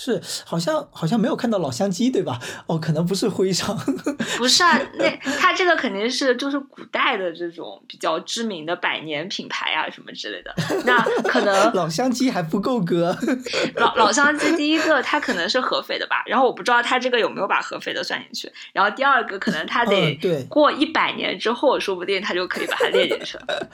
[0.00, 2.38] 是，好像好像没有看到老乡鸡，对吧？
[2.66, 3.76] 哦，可能不是徽商，
[4.38, 10.54] 不是啊，那他这个肯定是就是古代的这种比较知名的百年品牌啊什么之类的。
[10.86, 13.16] 那可能老乡鸡还不够格。
[13.74, 16.22] 老老乡鸡第一个，它可能是合肥的吧？
[16.26, 18.52] 然后我不知道它这个有没有把合肥的算进去。
[18.72, 20.14] 然后第二个，可能它得
[20.48, 23.68] 过一百年之后，说不定它就可以把它列进去了。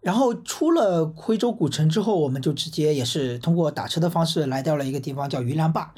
[0.00, 5.92] 然后出了徽州古城之后，我们就直接也是通过打车的方式来到了一个地方，叫鱼梁坝。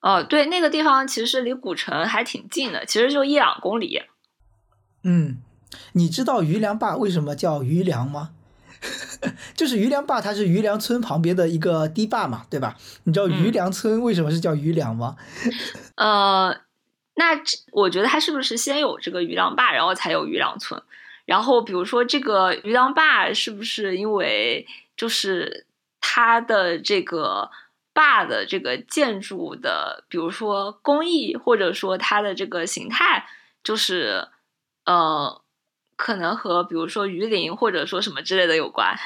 [0.00, 4.02] 哦，对，那个地方其实离古城还挺近的，其实就一两公里。
[5.04, 5.38] 嗯，
[5.92, 8.30] 你知道鱼梁坝为什么叫鱼梁吗？
[9.54, 12.76] 就是鱼梁坝，它是鱼梁村旁边的一个堤坝嘛，对吧？
[13.04, 15.14] 你知道鱼梁村为什么是叫鱼梁吗？
[15.94, 16.50] 呃，
[17.14, 20.82] 那我觉得它是不是先有这个鱼梁坝，然后才有鱼梁村？
[21.24, 25.64] 然后比如说这个鱼梁坝，是不是因为就是
[26.00, 27.48] 它的这个？
[27.94, 33.26] 坝的这个建筑的，比如说工艺，或者说它的这个形态，
[33.62, 34.28] 就是
[34.86, 35.42] 呃，
[35.96, 38.96] 可能和比如说鱼鳞或者说什么之类的有关。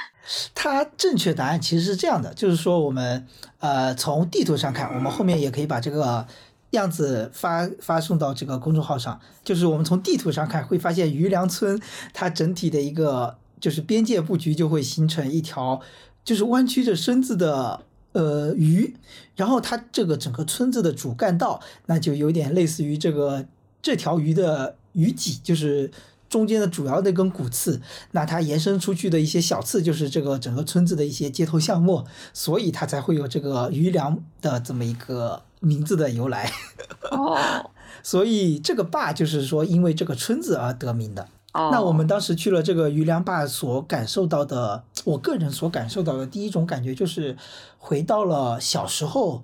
[0.54, 3.26] 它正确答案其实是这样的，就是说我们
[3.58, 6.24] 呃从地图上看，我们后面也可以把这个
[6.70, 9.20] 样子发发送到这个公众号上。
[9.42, 11.80] 就是我们从地图上看，会发现鱼梁村
[12.14, 15.80] 它整体的一个就是边界布局就会形成一条
[16.24, 17.82] 就是弯曲着身子的。
[18.16, 18.96] 呃，鱼，
[19.34, 23.44] 然后它这个整个村子的主干道，那就有点类似于这个
[23.82, 25.90] 这条鱼的鱼脊，就是
[26.30, 27.78] 中间的主要那根骨刺，
[28.12, 36.50] 那它延伸出去的一些小刺，就是这个整个村子的一些街头巷陌，所以它才会有这个鱼梁的这么一个名字的由来。
[37.12, 37.70] 哦，
[38.02, 41.28] 所以这个坝就是说因为这个村子而得名的。
[41.72, 47.36] 那我们当时去了这个鱼梁坝，所感受到的，我个人所感受到的第一种感觉就是
[47.78, 49.42] 回到了小时候，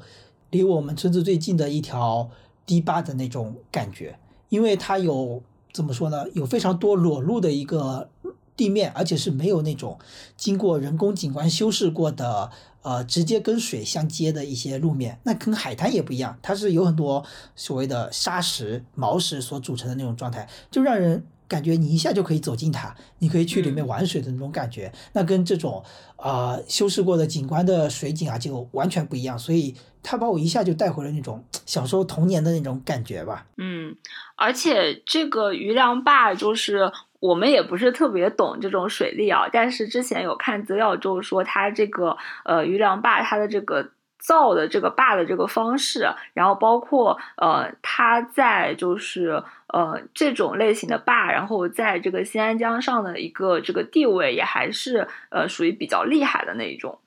[0.50, 2.28] 离我们村子最近的一条
[2.66, 8.08] 堤坝的那种感觉，因为它有怎么说呢，有非常多裸露的一个
[8.56, 9.98] 地面，而且是没有那种
[10.36, 12.50] 经过人工景观修饰过的，
[12.82, 15.18] 呃，直接跟水相接的一些路面。
[15.22, 17.24] 那跟海滩也不一样，它是有很多
[17.56, 21.24] 所谓的沙石、毛石所组成的那种状态，就让人。
[21.52, 25.84] 感觉你一下就可以走进它，你可以去里面玩水的那种感觉，那跟这种
[26.16, 33.44] 啊修饰过的景观的水景啊就完全不一样，所以它把我一下就带回了那种小时候童年的那种感觉吧。
[33.58, 33.94] 嗯，
[34.36, 43.90] 而且这个余梁坝就是我们也不是特别懂这种水利啊，但是之前有看资料，就是说它这个呃余梁坝它的这个。
[44.22, 57.00] 造的这个坝的这个方式，然后包括呃，它在就是呃这种类型的坝，然后在这个新安江上的一个这个地位，也还是呃属于比较厉害的那一种。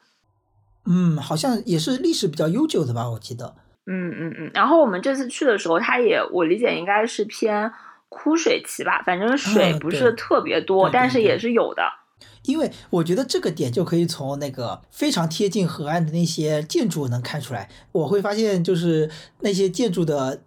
[0.85, 3.55] 嗯，好像也是历史比较悠久的吧，我记得。
[3.87, 4.51] 嗯嗯嗯。
[4.53, 7.71] 然后我们这次去的时候，它也我理解应该是偏
[8.09, 11.91] 枯水期吧，反正水不是特别多，但是也是有的。
[12.45, 17.69] 因为我觉得这个点就可以从那个非常贴近河岸的那些建筑能看出来。
[17.91, 19.09] 我会发现，就是
[19.41, 20.41] 那些建筑的，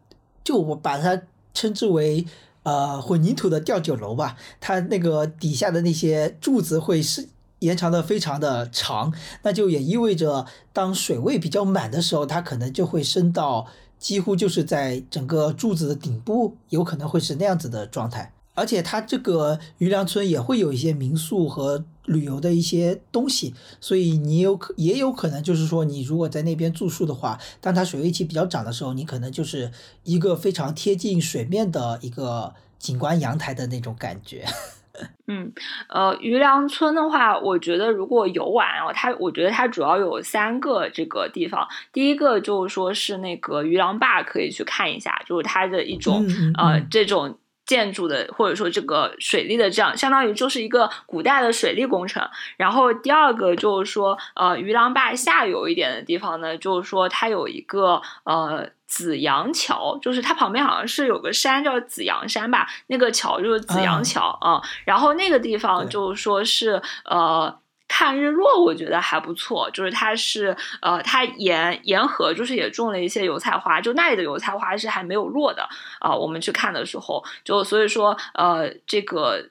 [0.44, 2.26] 就我把它称之为
[2.62, 4.36] 呃混凝土的吊酒楼吧。
[4.60, 7.28] 它那个底下的那些柱子会是
[7.60, 13.66] 延长的非常的长，那就也意味着当水位比较满的时候，它可能就会升到
[13.98, 18.32] 几乎就是在整个柱子的顶部，有可能会是那样子的状态。
[18.58, 29.70] 而且它这个余梁村也会有一些民宿和旅游的一些东西，所以你有可也有可能就是说，你如果在那边住宿的话，当它水位期比较涨的时候，你可能就是
[30.02, 34.44] 一个非常贴近水面的一个景观阳台的那种感觉。
[35.28, 35.52] 嗯，
[35.90, 47.38] 呃，余梁村的话，我觉得如果游玩哦，它我觉得它主要有三个这个地方，第一个就是说是那个余梁坝可以去看一下，就是它的一种呃这种。
[47.68, 52.26] 建筑的或者说这个水利的这样，相当于就是一个古代的水利工程。
[52.56, 64.62] 然后第二个就是说，呃，鱼梁坝下游一点的地方呢，就是说它有一个呃紫阳桥，就是它旁边好像是有个山叫紫阳山吧，那个桥就是紫阳桥啊。
[64.86, 67.54] 然后那个地方就是说是呃。
[67.88, 69.68] 看日落，我觉得还不错。
[69.72, 75.68] 就是它是呃，它沿沿河就是也种了一些油菜花，就那里的油菜花是还没有落的
[75.98, 76.14] 啊。
[76.14, 79.42] 我们去看的时候，就所以说呃，这个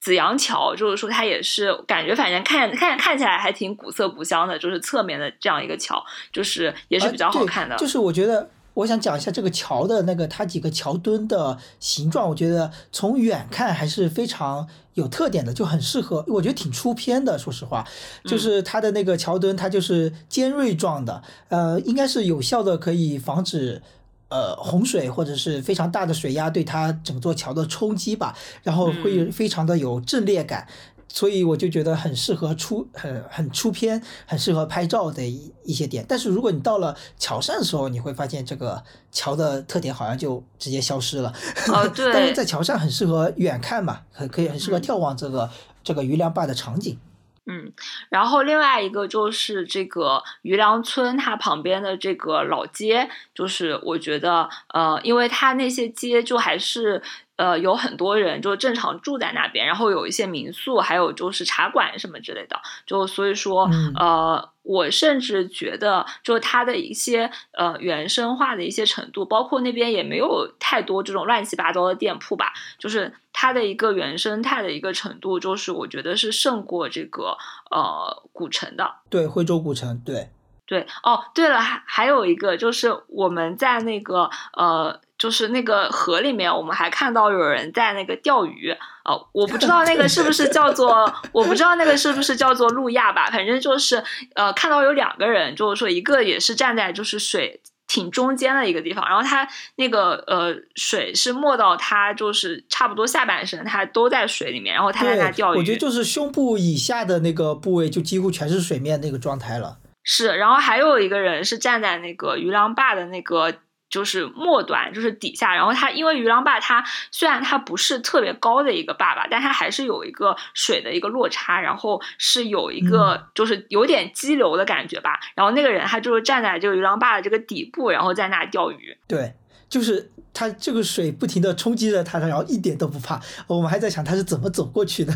[0.00, 7.76] 紫阳桥就是说它也是感觉反正看看看起来还挺古色古香的，就是侧面的这样一个桥，就是也是比较好看的。
[7.76, 8.50] 就是我觉得。
[8.74, 17.38] 我想讲一下这个桥的那个它几个桥墩的形状，我觉得从远看还是非常有特点的，就很适合，我觉得挺出片的。
[17.38, 17.86] 说实话，
[18.24, 23.80] 就是它的那个桥墩，它就是尖锐状的，呃，应该是有效的可以防止
[24.28, 30.66] 呃洪水或者是非常大的水压对它整座桥的冲击吧，然后会非常的有阵列感。
[31.14, 36.04] 所以我就觉得很适合出很很出片，很适合拍照的一一些点。
[36.08, 41.32] 但是如果你到了桥上的时候，你会发现这个桥的特点好像就直接消失了。
[41.68, 42.12] 哦， 对。
[42.12, 45.48] 但是在桥上很适合远看嘛，很可以很适合眺望这个
[45.84, 46.98] 这个余梁坝的场景。
[47.46, 47.72] 嗯，
[48.08, 57.00] 然后另外一个就是这个余梁村，它旁边的这个老街，就是我觉得呃，因为它那些街就还是。
[57.36, 63.68] 呃，有很多人就正常住在那边，然后有一些民宿，还有就是茶馆什么之类的，就所以说，
[63.98, 77.36] 呃，我甚至觉得，就它的一些呃原生化的一些程度，包括那边也没有太多这种乱七八糟的店铺吧，就是它的一个原生态的一个程度，就是我觉得是胜过这个
[77.70, 78.94] 呃古城的。
[79.10, 80.30] 对，徽州古城，对，
[80.66, 85.00] 对，哦，对了，还还有一个就是我们在那个呃。
[85.24, 88.70] 就是那个河里面，我们还看到有人在那个钓鱼
[89.06, 94.04] 哦，我不知道那个是不是叫做， 我不知道那个是不是叫做路亚吧，反正就是
[94.34, 105.58] 呃，看到有两个人，就是说一个也是站在就是水挺中间的一个地方，然后他那个呃水是没到他就是差不多下半身，他都在水里面，然后他在那钓鱼。
[105.58, 109.78] 我觉得就是胸部以下的那个部位就几乎全是水面那个状态了。
[110.02, 113.54] 是，然后还有一个人是站在那个鱼梁坝的那个。
[113.90, 125.20] 就是末端，就是底下，然后它因为鱼梁坝，它虽然它不是特别高的一个坝坝，但它还是有一个水的一个落差，然后是有一个就是有点激流的感觉吧。
[125.34, 128.96] 然后那个人他就是站在这个鱼梁坝的这个底部，然后在那钓鱼。
[129.06, 129.34] 对，
[129.68, 133.20] 就是他这个水不停的冲击着他，然后一点都不怕。
[133.46, 135.12] 我们还在想他是怎么走过去的，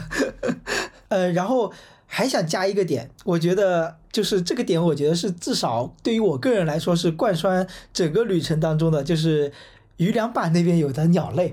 [1.09, 1.73] 呃，然后。
[2.11, 9.53] 还想加一个点，我觉得就是这个点，我觉得是至少对于我个人来说是贯穿整个旅程当中的，就是
[9.99, 11.53] 余良坝那边有的鸟类，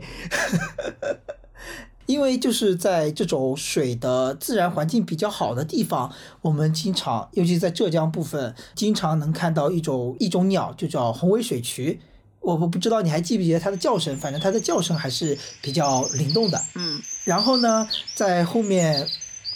[2.08, 11.99] 因为就是在这种水的自然环境比较好的地方，我们经常，尤其在浙江部分，经常能看到一种一种鸟，就叫红尾水渠。
[12.39, 16.62] 我我不知道你还记不记得它的叫声，反正它的叫声还是比较灵动的。
[16.76, 19.06] 嗯，然后呢，在后面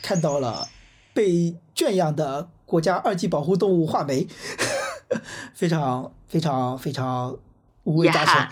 [0.01, 0.67] 看到了。
[1.13, 4.27] 被圈养的国家二级保护动物画眉，
[5.53, 7.37] 非常非常非常
[7.83, 8.47] 五味杂陈。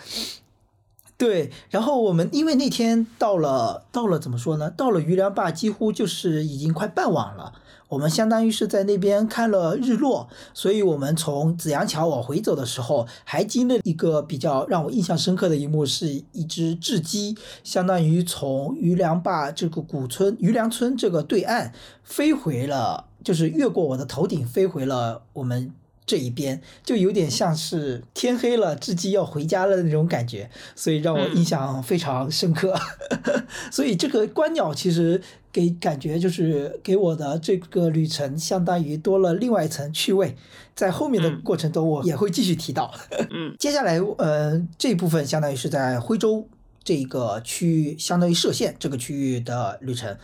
[1.18, 4.70] 对，然后我们因为那天到了到了怎么说呢？
[4.70, 7.54] 到了余梁坝，几乎就是已经快傍晚了。
[7.88, 21.72] 我们相当于是在那边看了日落，所以我们从紫阳桥往回走的时候，还经历一个比较让我印象深刻的一幕，是一只雉鸡，相当于从余梁坝这个古村余梁村这个对岸
[22.04, 25.74] 飞回了，就是越过我的头顶飞回了我们。
[26.06, 32.74] 这一边就有点像是天黑了，雉鸡要回家了那种感觉，所以让我印象非常深刻。
[33.70, 35.22] 所以这个观鸟其实
[35.58, 40.36] 给感觉就是给我的这个旅程相当于多了另外一层趣味，
[40.76, 42.94] 在后面的过程中我也会继续提到。
[43.32, 46.48] 嗯， 接下来呃这部分相当于是在徽州
[46.84, 50.16] 这个区域，相当于歙县这个区域的旅程。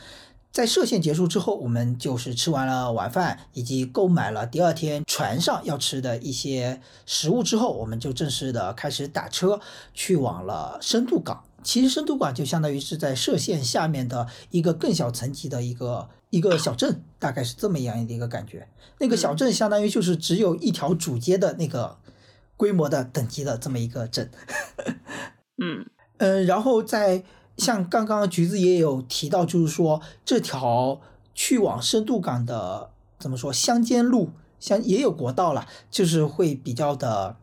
[0.51, 9.59] 在歙县结束之后，我们就是吃完了晚饭，以及购买了第二天船上要吃的一些食物之后，我们就正式的开始打车
[9.95, 11.43] 去往了深度港。
[11.63, 18.67] 其实深度馆就相当于是在歙县下面的一个更小层级的一个一个小镇，大概是这么样的一个感觉。
[18.99, 21.97] 那个小镇相当于就是只有一条主街的那个
[22.57, 24.29] 规模的等级的这么一个镇。
[25.57, 25.85] 嗯
[26.17, 27.23] 嗯，然后在。
[27.55, 30.99] 像刚刚橘子也有提到，就是说这条
[31.35, 32.89] 去往深度港的
[33.19, 37.37] 怎么说乡间路，像也有国道了，就是会比较的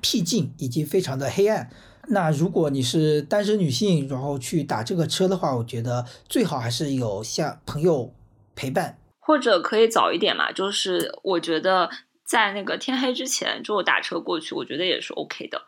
[0.00, 1.68] 僻静以及非常的黑暗。
[2.10, 8.12] 那如果你是单身女性，然后去打这个车的话，我觉得最好还是有像朋友
[8.54, 10.50] 陪伴，或者可以早一点嘛。
[10.52, 11.88] 就是我觉得
[12.24, 15.62] 在那个天黑之前就打车过去，我觉得也是 OK 的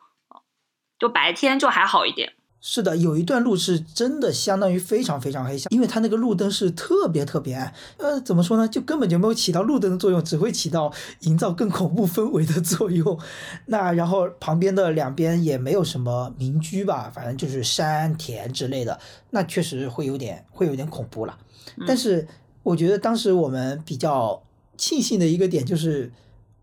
[0.99, 2.32] 就白天就还好一点。
[2.65, 7.75] 是的，有一段路是真的相当于非常非常黑，因为它那个路灯是特别特别暗。
[7.99, 8.69] 呃，怎么说呢？
[8.69, 10.93] 就根本就没有起到路灯的作用，只会起到
[11.23, 13.19] 营造更恐怖氛围的作用。
[13.67, 19.01] 那然后旁边的两边也没有什么民居吧，反正就是山田之类的，
[19.31, 21.37] 那确实会有点会有点恐怖了。
[21.85, 22.29] 但是
[22.63, 24.41] 我觉得当时我们比较
[24.77, 26.13] 庆幸的一个点就是，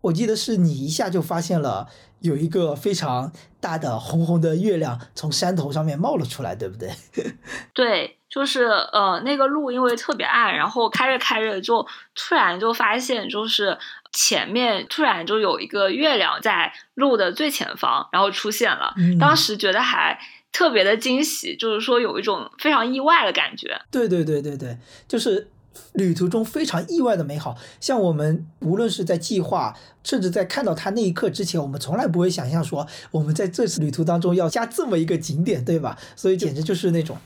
[0.02, 1.88] 我记得是你一下就发现了。
[2.20, 3.32] 有一个非常
[3.62, 6.90] 大的红红的月亮从山头上面冒了出来，对不对？
[7.72, 11.82] 对，就是呃，那个路因为特别暗，然后开着开着就
[12.14, 13.78] 突然就发现，就是
[14.12, 18.92] 前面突然就有一个月亮在路的最前方，然后出现了。
[19.18, 20.20] 当时觉得还
[20.52, 23.80] 特别的惊喜，就是说有一种非常意外的感觉。
[23.90, 24.76] 对对对对对，
[25.08, 25.48] 就是。
[25.92, 35.98] 旅途中非常意外的美好，像我们无论是在计划，甚至在看到它那一刻之前，我们从来不会想象说我们在这次旅途当中要加这么一个景点，对吧？
[36.16, 37.16] 所以简直就是那种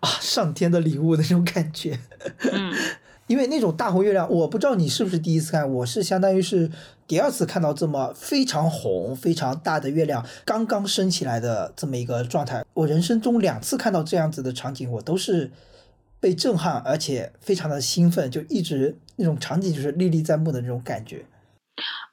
[0.00, 1.98] 啊上天的礼物的那种感觉。
[2.50, 2.74] 嗯，
[3.28, 6.70] 因为那种大红月亮，我不知道你是不是第一次看，我是相当于是
[7.06, 12.64] 第二次看到这么非常红、非常大的月亮刚刚升起来的这么一个状态。
[12.74, 15.50] 我人生中两次看到这样子的场景，我都是。
[16.22, 21.26] 被震撼，而且非常的兴奋，就一直那种场景就是历历在目的那种感觉。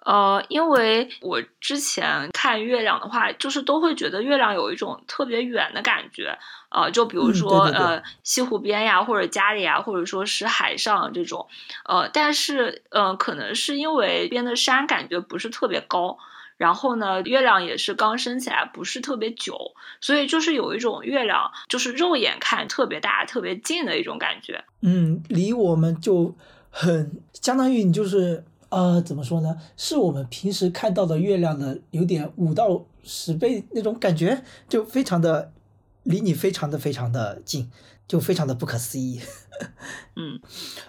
[0.05, 6.35] 呃，因为我之前看月亮的话，就是都会觉得月亮有一种特别远的感觉。
[6.71, 11.47] 呃，就比如说呃西湖边呀，或者家里呀，或者说是海上这种。
[11.85, 16.17] 呃，但是呃，可能是因为边的山感觉不是特别高。
[16.59, 19.57] 然后呢，月亮也是刚升起来，不是特别久，
[20.01, 24.61] 所以就是有一种月亮就是肉眼看特别大、特别近的一种感觉。
[24.81, 26.35] 嗯，离我们就
[26.69, 29.55] 很相当于你就是呃，怎么说呢？
[29.77, 35.53] 是我们平时看到的月亮的有点五到十倍那种感觉，就非常的
[36.03, 37.71] 离你非常的非常的近。
[38.09, 39.21] 就非常的不可思议，
[40.17, 40.41] 嗯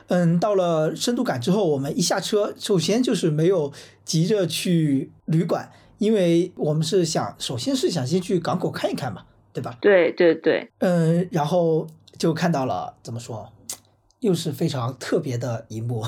[0.09, 3.71] 嗯，到了深度感之后，我们一下车，首先就是没有
[4.07, 9.77] 急着去旅馆，因为我们是想，首先是想先去港口看一看嘛，对吧？
[9.83, 11.87] 对对对，嗯，然后
[12.19, 13.53] 就看到了，怎么说，
[14.21, 16.01] 又是非常特别的一幕，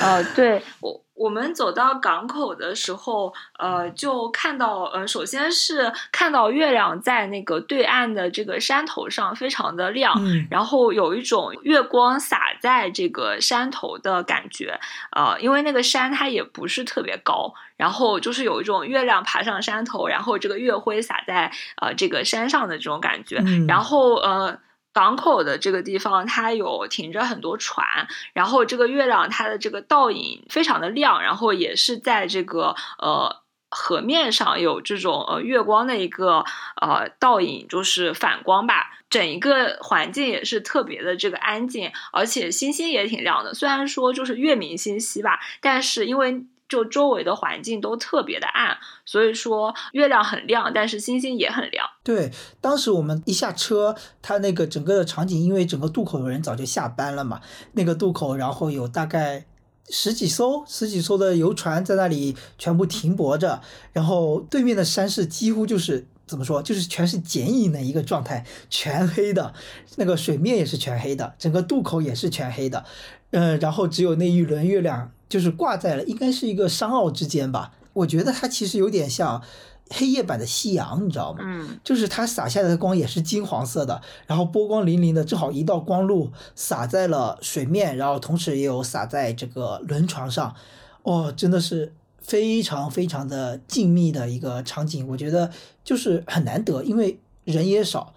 [0.00, 1.07] 啊， 对我。
[1.18, 10.14] 我们走到港口的时候，呃，就看到，呃，首先是看到月亮在那个对岸的这个山头上非常的亮，
[10.48, 14.78] 然后有一种月光洒在这个山头的感觉，
[15.10, 21.50] 呃，因为那个山它也不是特别高，然后就是有一种月亮爬上山头，然后这个月辉洒在
[21.82, 24.58] 呃这个山上的这种感觉，然后呃。
[24.98, 33.36] 港口的这个地方，它有停着很多船，然后这个月亮它的这个倒影非常的亮，然后也是在这个呃
[33.70, 36.44] 河面上有这种呃月光的一个
[36.82, 38.90] 呃倒影，就是反光吧。
[39.08, 43.54] 整一个环境也是特别的这个安静，而且星星也挺亮的。
[43.54, 46.44] 虽然说就是月明星稀吧，但是因为。
[46.68, 51.88] 就周围的环境都特别的暗，所以说月亮很亮，但是星星也很亮。
[52.04, 57.40] 对，当时我们一下车，它那个整个的场景，因为整个渡口的人早就下班了嘛，
[57.72, 59.46] 那个渡口，然后有大概
[59.88, 63.62] 十几艘、十几艘的游船在那里全部停泊着，
[63.92, 69.54] 然后对面的山势几乎就是怎么说，就是全是剪影的一个状态，全黑的，
[69.96, 72.84] 那个水面也是全黑的，整个渡口也是全黑的，
[73.30, 75.10] 嗯，然后只有那一轮月亮。
[75.28, 77.72] 就是挂在了，应该是一个商澳之间吧。
[77.92, 79.42] 我觉得它其实有点像
[79.90, 81.40] 黑夜版的夕阳，你知道吗？
[81.42, 90.54] 嗯，就是它洒下来的光也是金黄色的，然后波光粼粼的，正好一道光路洒在了水面，然后同时也有洒在这个轮船上。
[91.02, 95.50] 哦，真的是非常非常的静谧的一个场景，我觉得
[95.84, 98.14] 就是很难得，因为人也少，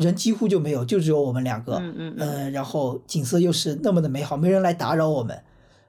[0.00, 1.76] 人几乎就没有，就只有我们两个。
[1.76, 5.42] 嗯嗯嗯，然后景色又是那么的美好，没人来打扰我们。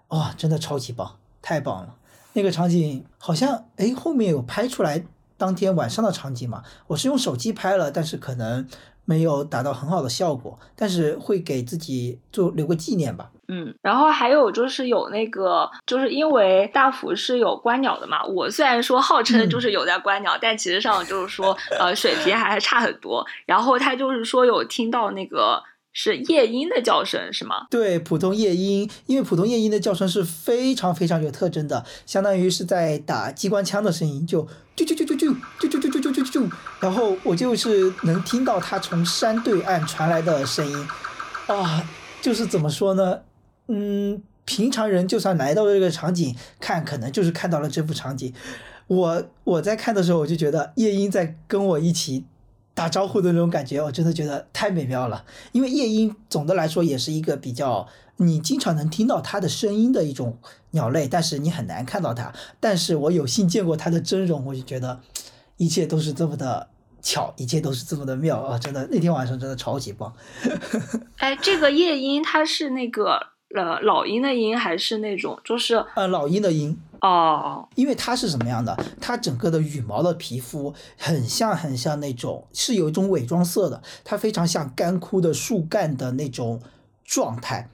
[0.09, 1.95] 哇，真的超级棒，太棒了！
[2.33, 5.03] 那个场景好像哎，后面有拍出来
[5.37, 6.63] 当天晚上的场景嘛？
[6.87, 8.67] 我是用手机拍了，但是可能
[9.11, 13.29] 没有达到很好的效果，但是会给自己做留个纪念吧。
[13.49, 18.23] 嗯，然后还有就是有那个，就是因为大福是有观鸟的嘛。
[18.23, 23.25] 我虽然说号称就是有在观鸟，但其实上就是说，呃，水平还是差很多。
[23.45, 25.61] 然后他就是说有听到那个。
[25.93, 27.67] 是夜莺的叫声是吗？
[27.69, 34.47] 对，普通夜莺，因为普通夜莺的叫声是非常非常有特征的，相当于是在打机关枪的声音，就
[34.85, 40.87] 啾啾啾啾啾啾啾啾啾啾啾啾，然后我就是能听到它从山对岸传来的声音，
[41.47, 41.83] 啊，
[42.21, 43.19] 就是怎么说呢？
[43.67, 48.33] 嗯，平常人就算来到了这个场景看，可能就是看到了这幅场景。
[48.87, 52.25] 我我在看的时候，我就觉得夜莺在跟我一起。
[52.73, 55.25] 打招呼的那种感觉，我真的觉得太美妙了。
[55.51, 57.85] 因为夜莺总的来说也是一个比较
[58.17, 60.37] 你经常能听到它的声音的一种
[60.71, 62.31] 鸟类，但是你很难看到它。
[62.59, 65.01] 但是我有幸见过它的真容，我就觉得
[65.57, 66.67] 一切都是这么的
[67.01, 68.57] 巧，一切都是这么的妙啊！
[68.59, 70.13] 真的，那天晚上真的超级棒。
[71.17, 73.19] 哎，这个夜莺它是那个
[73.55, 76.77] 呃老鹰的鹰，还是那种就是呃老鹰的鹰？
[77.01, 78.77] 哦，因为它是什么样的？
[78.99, 86.61] 它整个的羽毛的皮肤很像很像那种，是有一种伪装色的，它非常像干枯的树干的那种
[87.03, 87.71] 状态，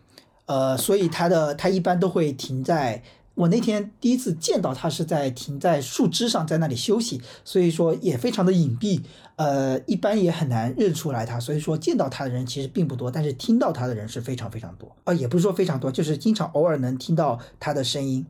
[0.47, 3.03] 呃，所以它的它一般都会停在。
[3.35, 8.99] 我那天第一次见到它是在停在树枝上，在那里休息，所以说也非常的隐蔽，
[9.35, 18.25] 呃，一般也很难认出来它，所以说见到它的人其实并不多，但是听到它的人是非常非常多，啊，也不是说非常多，就是经常偶尔能听到它的声音。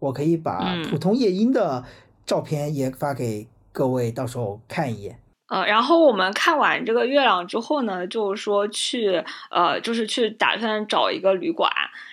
[0.00, 1.84] 我可以把普通夜莺的
[2.26, 5.20] 照片也发给各位，到时候看一眼。
[5.48, 11.70] 呃，然后我们看完这个月亮之后呢，就是说去呃，就是去打算找一个旅馆，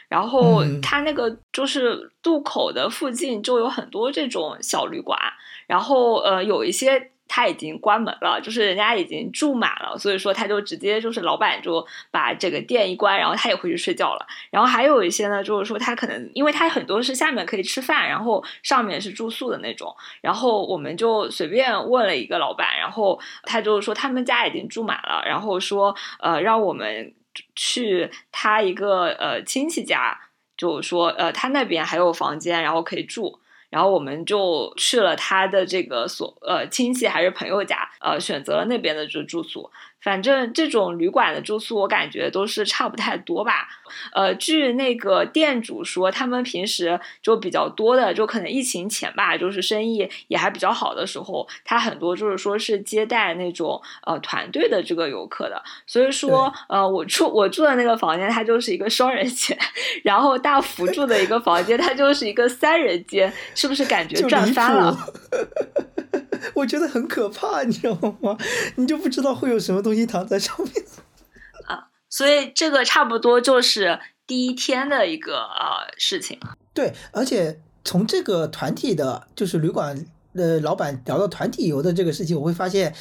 [0.07, 5.19] 然后它那个就是渡口的附近就有很多这种小旅馆，
[5.67, 7.11] 然后呃，有一些。
[7.28, 14.26] 他已经关门了，就是人家已经住满了，所以说他就直接就是老板就把这个店一关，然后他也回去睡觉了。
[14.51, 19.93] 然后还有一些呢，就是说他可能因为他很多是下面可以吃饭，然后上面是住宿的那种。
[20.21, 27.13] 然后我们就随便问了一个老板，然后他就说他们家已经住满了，然后说呃让我们
[27.55, 30.17] 去他一个呃亲戚家，
[30.55, 33.39] 就是说呃他那边还有房间，然后可以住。
[33.76, 39.69] 然后我们就去了他的这个所呃亲戚还是朋友家，呃选择了那边的住住宿。
[40.06, 43.68] 反正这种旅馆的住宿，我感觉都是差不太多吧。
[44.14, 55.60] 呃，据那个店主说，他们平时就比较多的，就可能疫情前吧，就是生意也还比较好的时候，他很多就是说是接待那种呃团队的这个游客的。
[55.88, 59.58] 所以说，呃，我住我住的那个房间，它就是一个双人间，
[60.06, 64.95] 然后大福住的一个房间，它就是一个三人间，是不是感觉赚翻了？
[66.53, 68.38] 我觉得很可怕，你知道吗？
[68.76, 70.84] 你就不知道会有什么东西躺在上面
[71.70, 71.89] 啊。
[72.10, 76.39] 所以这个差不多就是第一天的一个呃事情。
[76.74, 82.96] 对，而且从这个团体的，就是旅馆的老板聊到团体游的这个事情，我会发现，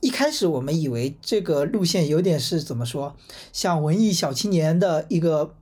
[0.00, 3.14] 一开始我们以为这个路线有点是怎么说，
[3.52, 5.54] 像文艺小青年的一个。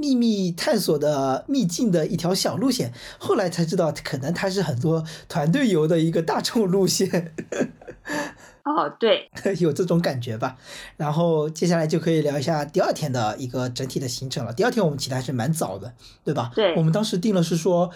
[0.00, 7.34] 秘密探索的秘境的一条小路线，后来才知道，可能它是很多团队游的一个大众路线。
[8.68, 10.56] 哦，对， 有这种感觉吧。
[10.96, 14.52] 然后接下来就可以聊一下第二天的一个整体的行程了。
[14.52, 15.94] 第二天我们起的还是蛮早的，
[16.24, 16.52] 对吧？
[16.54, 17.90] 对，我们当时定了是说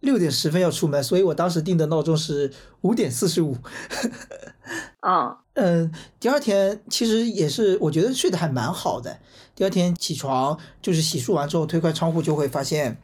[0.00, 3.56] 六点十分要出门，所以我当时定的闹钟是五点四十五。
[5.06, 9.18] 嗯嗯，第二天其实也是，我觉得睡得还蛮好的。
[9.54, 12.96] 第二天起床就是洗漱完之后推开窗户就会发现，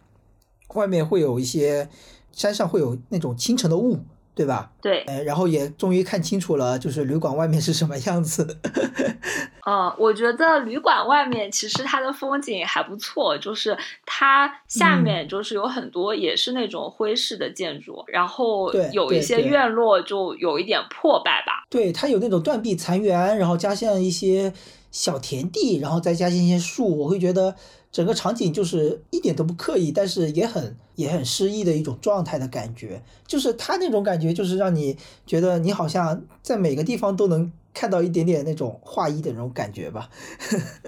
[0.74, 1.88] 外面会有一些
[2.32, 4.00] 山上会有那种清晨的雾，
[4.40, 4.70] 对吧？
[4.80, 5.04] 对。
[5.26, 8.58] 然后也终于看清楚了，就是旅馆外面是什么样子。
[9.68, 13.76] 嗯，我觉得旅馆外面其实它的风景还不错，就是
[14.06, 21.66] 它下面就是有很多也是那种徽式的建筑，然后有一些院落就有一点破败吧。
[21.68, 24.52] 对，它有那种断壁残垣，然后加上一些。
[24.92, 27.54] 小田地，然后再加上一些树，我会觉得
[27.92, 33.02] 整个场景就是一点都不刻意，但是也很也很诗意的一种状态的感觉。
[33.26, 40.08] 就是他那种感觉，就是让你觉得你好像在每个地方都能看到一点点那种画意的那种感觉吧。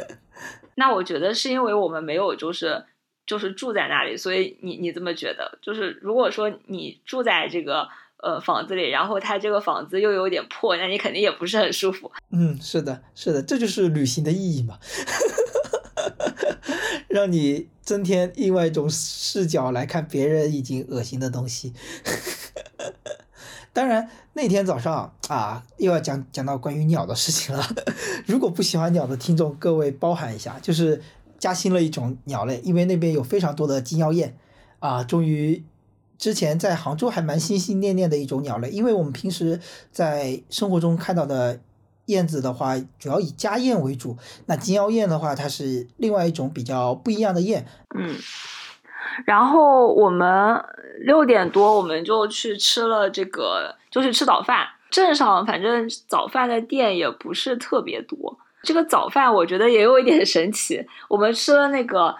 [0.76, 2.84] 那我觉得是因为我们没有就是
[3.26, 5.58] 就是住在那里，所以你你这么觉得？
[5.60, 7.88] 就是如果说你住在这个。
[8.24, 12.08] 呃，房子里，然后它这个房子又有点破，那你肯定也不是很舒服。
[12.30, 14.78] 嗯，是的，是的，这就是旅行的意义嘛，
[17.08, 21.72] 让你增添另外一种视角来看别人已经恶心的东西。
[23.72, 27.64] 当然，那天早上啊，又要讲讲到关于鸟的事情了。
[28.26, 31.00] 如果不喜欢鸟的听众，各位包涵一下，就是
[31.38, 34.36] 加新了一种鸟类，因为那边有非常多的金腰燕
[34.78, 35.64] 啊，终于。
[36.18, 39.58] 之前在杭州还蛮心心念念的一种鸟类，因为我们平时
[39.90, 41.58] 在生活中看到的
[42.12, 44.16] 燕子的话，主要以家燕为主。
[44.46, 47.66] 那金腰燕的话，它是另外一种比较不一样的燕。
[47.98, 48.14] 嗯，
[49.24, 50.62] 然后我们
[51.00, 54.66] 六点多我们就去吃了这个，就是吃早饭。
[54.90, 58.38] 镇上反正早饭的店也不是特别多。
[58.62, 62.14] 这个早饭我觉得也有一点神奇，我们吃了那个。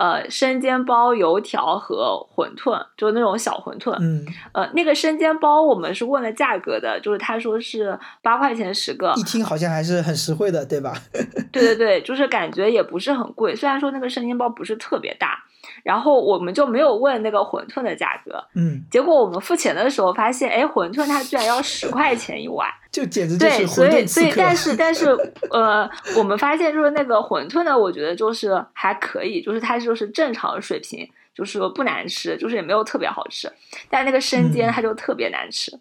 [0.00, 3.94] 呃生煎包、油条和馄饨，就是那种小馄饨。
[4.00, 4.24] 嗯，
[4.54, 10.94] 呃，那个生煎包我们是问了价格的，就是他说是八块钱十个，一听好像还是很实惠的，对吧？
[11.52, 15.44] 对对对，就是感觉也不是很贵，虽然说那个生煎包不是特别大。
[15.82, 24.32] 然后我们就没有问那个馄饨的价格，嗯，结果我们付钱的时候发现，哎，馄饨它居然要十块钱一碗， 就简直就是对，所以所以。
[24.36, 25.06] 但是但是
[25.50, 33.50] 呃，我们发现就是那个馄饨呢，我觉得就是还可以，就是它就是正常水平，就是说不难吃，就是也没有特别好吃，
[33.88, 35.78] 但那个生煎嗯它就特别难吃，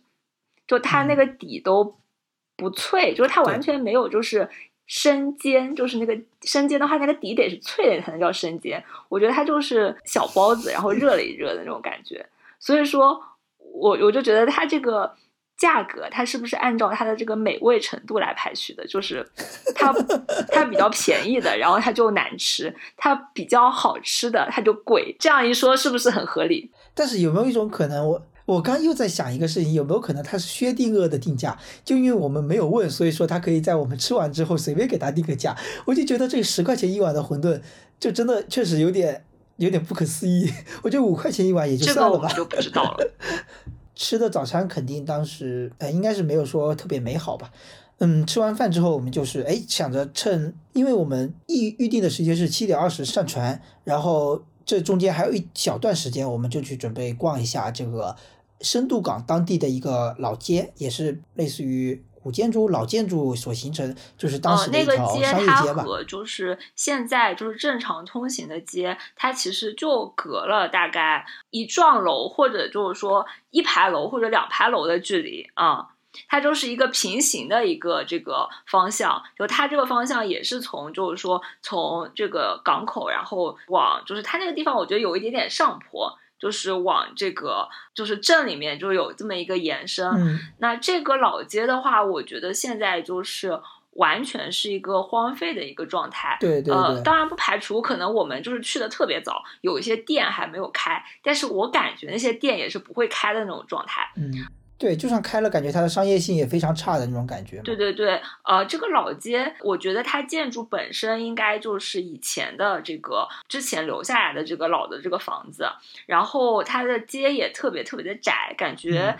[0.68, 1.98] 就它那个底都
[2.56, 4.50] 不脆，就是它完全没有就是。
[4.90, 8.84] 生煎就是那个生煎的话，那个底得是脆的才能叫生煎。
[9.08, 12.26] 我觉得它就是小包子，然后热了一热的那种感觉。
[12.60, 13.22] 所以说，
[13.58, 15.14] 我我就觉得它这个
[15.56, 18.86] 价格，它是不是按照它的这个美味程度来排序的？
[18.88, 19.24] 就是
[19.76, 19.94] 它
[20.48, 25.16] 它比较便宜的，然后它就难吃；它比较好吃的，它就贵。
[25.20, 26.72] 这样一说，是不是很合理？
[26.96, 28.20] 但是有没有一种可能，我
[28.50, 31.56] 我刚又在想一个事情，有没有可能它是薛定谔的定价？
[31.86, 35.56] 就因为我们没有问，所以说他可以在我们吃完之后随便给他定个价。
[35.86, 37.62] 我就觉得这十块钱一碗的馄饨，
[38.00, 39.24] 就真的确实有点
[39.58, 40.52] 有点不可思议。
[40.82, 42.28] 我觉得五块钱一碗也就算了吧。
[42.34, 43.14] 就不知道了。
[43.93, 47.52] 吃的早餐肯定当时呃应该是没有说特别美好吧。
[48.00, 58.16] 嗯，吃完饭之后我们就是哎想着趁，因为我们预预定的时间是七点二十上船，然后这中间还有一小段时间，我们就去准备逛一下这个
[58.62, 65.84] 深度港当地的一个老街，也是类似于古建筑、老建筑所形成，就是当呃，时的那个一条街它商业街吧。
[65.84, 75.89] 和就是现在就是正常通行的街，它其实就隔了大概一幢楼，或者就是说一排楼或者两排楼的距离啊。
[76.28, 90.08] 它就是一个平行的一个这个方向，就它这个方向也是从就是说从这个港口，然后往就是它那个地方，我觉得有一点点上坡，就是往这个就是镇里面就有这么一个延伸。
[90.10, 93.60] 嗯，那这个老街的话，我觉得现在就是
[93.94, 96.38] 完全是一个荒废的一个状态。
[96.40, 104.10] 对对呃，对，当然不排除可能我们就是去的特别早，有一些店还没有开，但是我感觉那些店也是不会开的那种状态。
[104.16, 104.32] 嗯，
[104.80, 107.60] 对，就算开了，感觉它的商业性也非常差的那种感觉。
[107.64, 115.70] 对对对，呃，这个老街，我觉得它建筑本身应该就是以前的这个之前留下来的这个老的这个房子，
[116.06, 119.18] 然后它的街也特别特别的窄，感觉，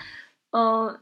[0.51, 0.97] 嗯、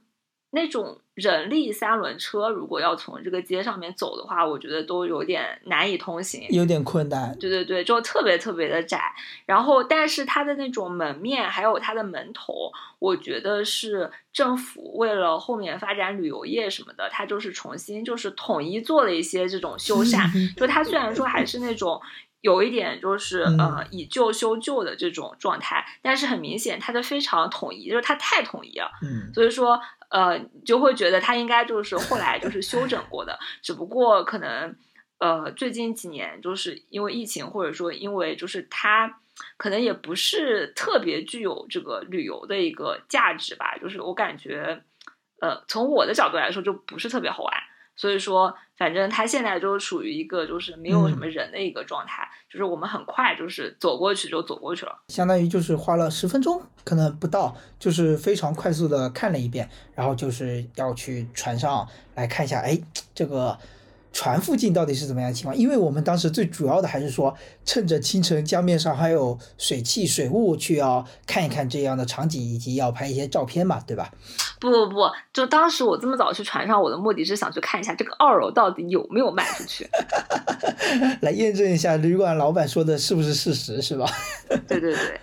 [0.51, 6.45] 那种人力三轮车如果要从这个街上面走的话，我觉得都有点难以通行。
[6.49, 7.37] 有点困难。
[7.37, 9.13] 对对对，就特别特别的窄，
[9.45, 22.01] 然后但是它的那种门面还有它的门头，我觉得是政府为了后面发展旅游业什么的，它就是重新就是统一做了一些这种修缮， 就它虽然说还是那种。
[22.41, 34.75] 有一点就是嗯呃以旧修旧的这种状态，但是很明显它的非常统一，就是它太统一了，嗯，所以说，呃，就会觉得它应该就是后来就是修整过的，只不过可能，
[35.19, 39.19] 呃，最近几年就是因为疫情，或者说因为就是它
[39.57, 44.83] 可能也不是特别具有这个旅游的一个价值吧，就是我感觉，
[45.41, 47.53] 呃，从我的角度来说就不是特别好玩。
[47.97, 54.95] 所以说，反正他现在就是处于一个就是没有什么人的一个状态，就是我们很快就是走过去就走过去了。
[55.07, 62.79] 相当于就是花了十分钟，可能不到，就是非常快速的看了一遍，然后就是要去船上来看一下，哎，
[63.15, 63.57] 这个
[64.17, 65.55] 船附近到底是怎么样的情况？
[65.55, 74.11] 因为我们当时最主要的还是说，趁着清晨江面上还有水汽、水雾，去要看一看这样的场景，以及要拍一些照片嘛，对吧？
[74.59, 75.01] 不不不，
[75.31, 79.87] 就当时我这么早去船上，我的目的是想去看一下这个二楼到底有没有卖出去。
[81.21, 84.09] 来验证一下旅馆老板说的是不是事实，是吧？
[84.67, 85.21] 对对对，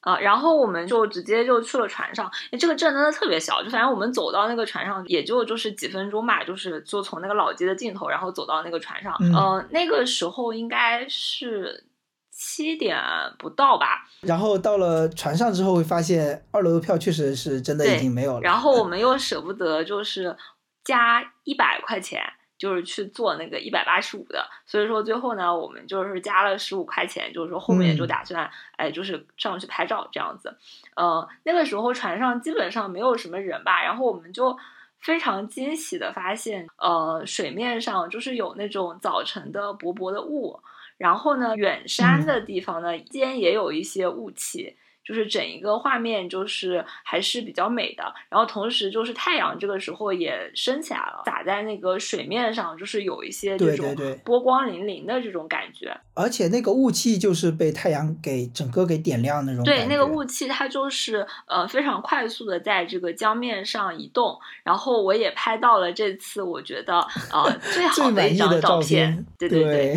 [0.00, 2.30] 啊、然后我们就直接就去了船上。
[2.50, 9.14] 诶这个镇真的特别小，就反正我们走到那个船上，也就就是几分钟吧，就是就从那个老街的尽头，然后走到那个船上。
[9.20, 11.84] 嗯呃，那个时候应该是
[12.30, 12.98] 七点
[13.38, 14.08] 不到吧。
[14.22, 18.40] 然后到了船上之后，会发现二楼的票确实是真的已经没有了。
[18.40, 20.34] 然后我们又舍不得，就是
[20.82, 22.22] 加一百块钱，
[22.60, 30.56] 就是去做那个一百八十五的，所以说最后呢，我们就是加了十五块钱，就是说后面就嗯打算，哎，就是上去拍照这样子。
[30.94, 34.56] 呃，那个时候船上基本上没有什么人吧，然后我们就。
[35.02, 40.60] 非常惊喜的发现，呃，水面上就是有那种早晨的薄薄的雾，
[40.98, 48.04] 然后呢，远山嗯的地方呢，间也有一些雾气，就是整一个画面就是还是比较美的。
[48.28, 55.96] 然后同时就是太阳这个时候也升起来了，洒在那个水面上，就是有一些这种波光粼粼的这种感觉。
[56.14, 59.64] 而且那个雾气就是被太阳给整个给点亮那种。
[59.64, 64.38] 对，那个雾气它就是呃非常快速的在这个江面上移动。
[64.62, 67.00] 然后我也拍到了这次我觉得
[67.32, 69.24] 呃 最好的一张照片。
[69.38, 69.96] 对对对。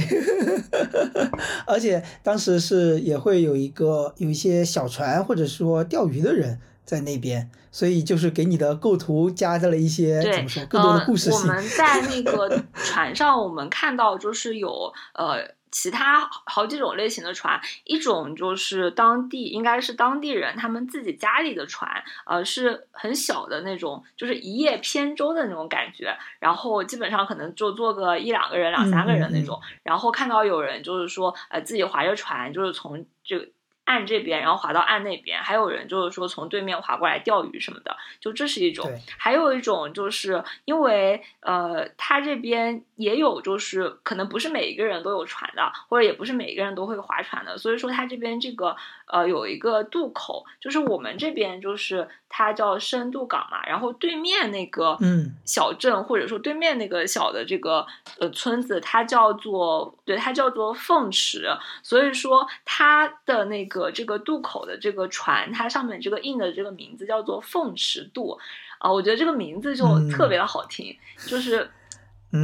[1.68, 11.40] 而且当时是也会有一个有一些小船或者说钓鱼的人在那边，所以就是给你的构图加在了一些怎么说更多的故事性。
[11.42, 21.90] 我们在那个船上，我们看到就是有呃其他好几种类型的船，一种就是当地应该是当地人他们自己家里的船，
[22.26, 29.60] 呃是很小的那种，就是一叶扁舟的那种感觉，然后基本上可能就坐个一两个人、两三个人那种。
[29.84, 33.48] 然后看到有人就是说呃自己划着船，就是从这个。
[33.86, 38.90] 岸这边，然后滑到岸那边，还有人就是说从对面划过来钓鱼什么的，就这是一种。
[39.18, 48.74] 还有一种就是因为呃，他这边也有，就是可能不是每一个人都有船的，或者也不是每一个人都会划船的，所以说他这边这个
[49.08, 57.86] 呃有一个渡口，就是我们这边就是它叫深渡港嘛，然后对面那个嗯小镇或者说对面那个小的这个
[58.20, 61.50] 呃村子，它叫做对它叫做凤池，
[61.82, 63.66] 所以说它的那。
[63.66, 68.38] 个这个渡口的这个船，它上面这个印的这个名字叫做凤池渡
[68.80, 70.96] 啊，我觉得这个名字就特别的好听，
[71.28, 71.70] 就是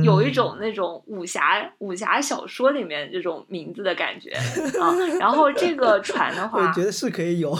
[0.03, 4.31] 有一种那种武侠武侠小说里面这种名字的感觉
[4.79, 4.93] 啊。
[5.19, 7.57] 然后这个船的 话，我觉得是可以有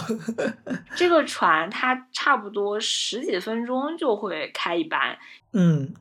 [0.94, 5.18] 这个船，它差不多十几分钟就会开一班，
[5.52, 5.94] 嗯。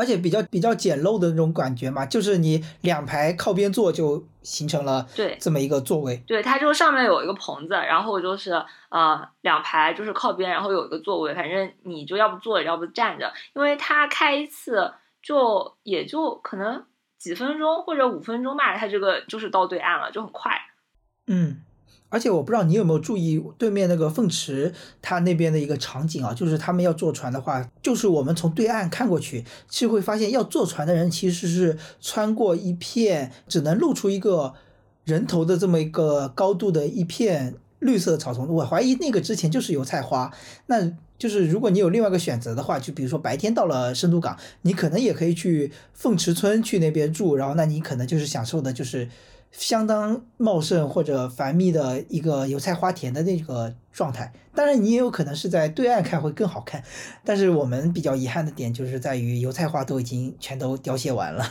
[0.00, 6.16] 而且比较比较简陋的那种感觉嘛，就是你两排靠边坐就形成了对这么一个座位。
[6.26, 8.52] 对，它就上面有一个棚子，然后就是
[8.88, 13.30] 呃两排就是靠边，然后有一个座位，反正你就要不坐着，要不站着。
[13.54, 14.92] 因为它开一次
[15.22, 16.82] 就也就可能
[17.18, 20.52] 几分钟或者五分钟吧，它这个就是到对岸了，就很快。
[21.26, 21.60] 嗯。
[22.10, 34.54] 而且我不知道你有没有注意对面那个凤池，它那边的一个场景啊，就是他们要坐船的话，就是我们从对岸看过去，其实会发现要坐船的人其实是穿过一片只能露出一个
[35.04, 38.48] 人头的这么一个高度的一片绿色的草丛。
[38.48, 40.32] 我怀疑那个之前就是油菜花。
[40.66, 49.08] 那就是如果你有另外一个选择的话，就比如说白天到了深度港，你可能也可以去凤池村去那边住，然后那你可能就是享受的就是。
[49.50, 56.82] 相当茂盛或者繁密的一个油菜花田的那个状态，当然你也有可能是在对岸看会更好看，
[57.24, 61.44] 但是我们比较遗憾的点就是在于油菜花都已经全都凋谢完了。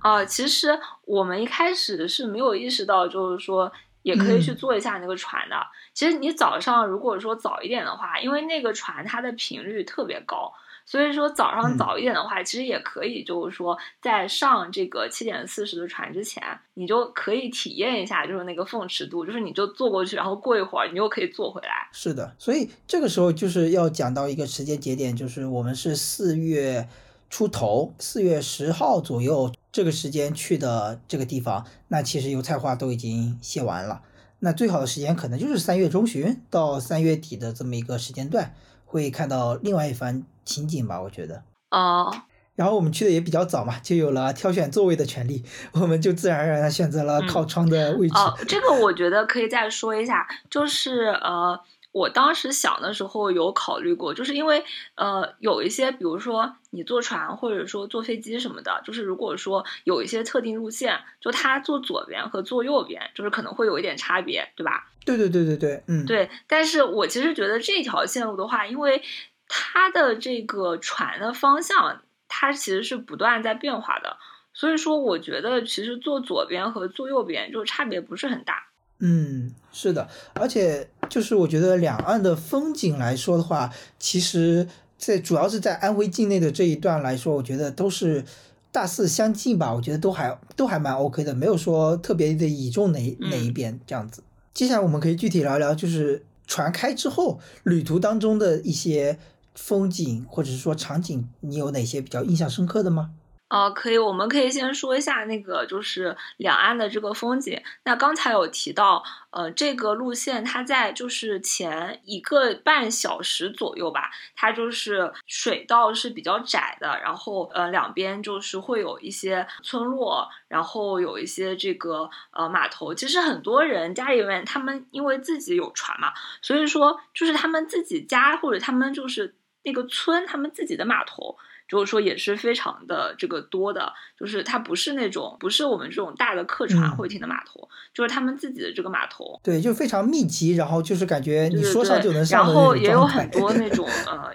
[0.00, 3.72] 啊， 其实我们一开始是没有意识到，就是说
[4.02, 5.56] 也可以去坐一下那个船的。
[5.94, 10.52] 其实你早上如果说早一点的话，因为那个船它的频率特别高。
[10.90, 21.68] 所以说早上早一点的话，其实也可以，就是说在上这个七点四十的船之前，你就可以体验一下，就是那个凤池渡，就是你就坐过去，然后过一会儿你又可以坐回来。
[21.92, 26.88] 是的，所以这个时候就是要讲到一个时间节点，就是我们是四月
[27.28, 34.00] 出头，四月十号左右这个时间去的这个地方，那其实油菜花都已经谢完了，
[34.38, 38.54] 那最好的时间可能就是三月中旬到三月底的这么一个时间段。
[38.88, 41.42] 会看到另外一番情景吧，我觉得。
[41.70, 42.12] 哦。
[42.56, 48.14] 然后我们去的也比较早嘛，就有了挑选座位的权利，我们就自然而然的选择了靠窗的位置。
[48.16, 51.60] 哦，这个我觉得可以再说一下，就是呃，
[51.90, 54.64] 我当时想的时候有考虑过，就是因为
[54.94, 64.90] 呃，有一些，比如说你坐船或者说坐飞机什么的，就是如果说有一些特定路线，就它坐左边和坐右边，就是可能会有一点差别，对吧？
[65.06, 69.02] 对对对对对，嗯，对，但是我其实觉得这条线路的话，因为
[69.48, 74.18] 它的这个船的方向，它其实是不断在变化的，
[74.52, 78.67] 所以说我觉得其实坐左边和坐右边就差别不是很大。
[79.00, 84.66] 嗯，是的，而且就是我觉得两岸的风景来说的话，其实
[84.98, 88.24] 在主要是在安徽境内的这一段来说，我觉得都是
[88.72, 94.22] 大似相近吧，我觉得都还都还蛮 OK 的，没有说特别的倚重哪哪一边这样子。
[94.52, 99.16] 接下来我们可以具体聊聊，就是船开之后旅途当中的一些
[99.54, 103.12] 风景或者是说场景，你有哪些比较印象深刻的吗？
[103.48, 107.58] 呃，可以，我们可以先说一下那个，就是两岸的这个风景。
[107.84, 122.94] 那刚才有提到，呃，这个路线它在就是前一个半小时左右吧，它就是水道是比较窄的，然后呃两边就是会有一些村落，然后有一些这个呃码头。
[122.94, 131.38] 其实很多人家里面他们因为自己有船嘛，所以说就是他们自己家或者他们就是那个村他们自己的码头。
[131.68, 139.38] 就是说也是非常的这个多的，就是它不是那种不是我们这种大的客船会停的码头，就是他们自己的这个码头。
[139.44, 144.32] 对，就非常密集，然后就是感觉你说上就能上然后也有很多那种 呃，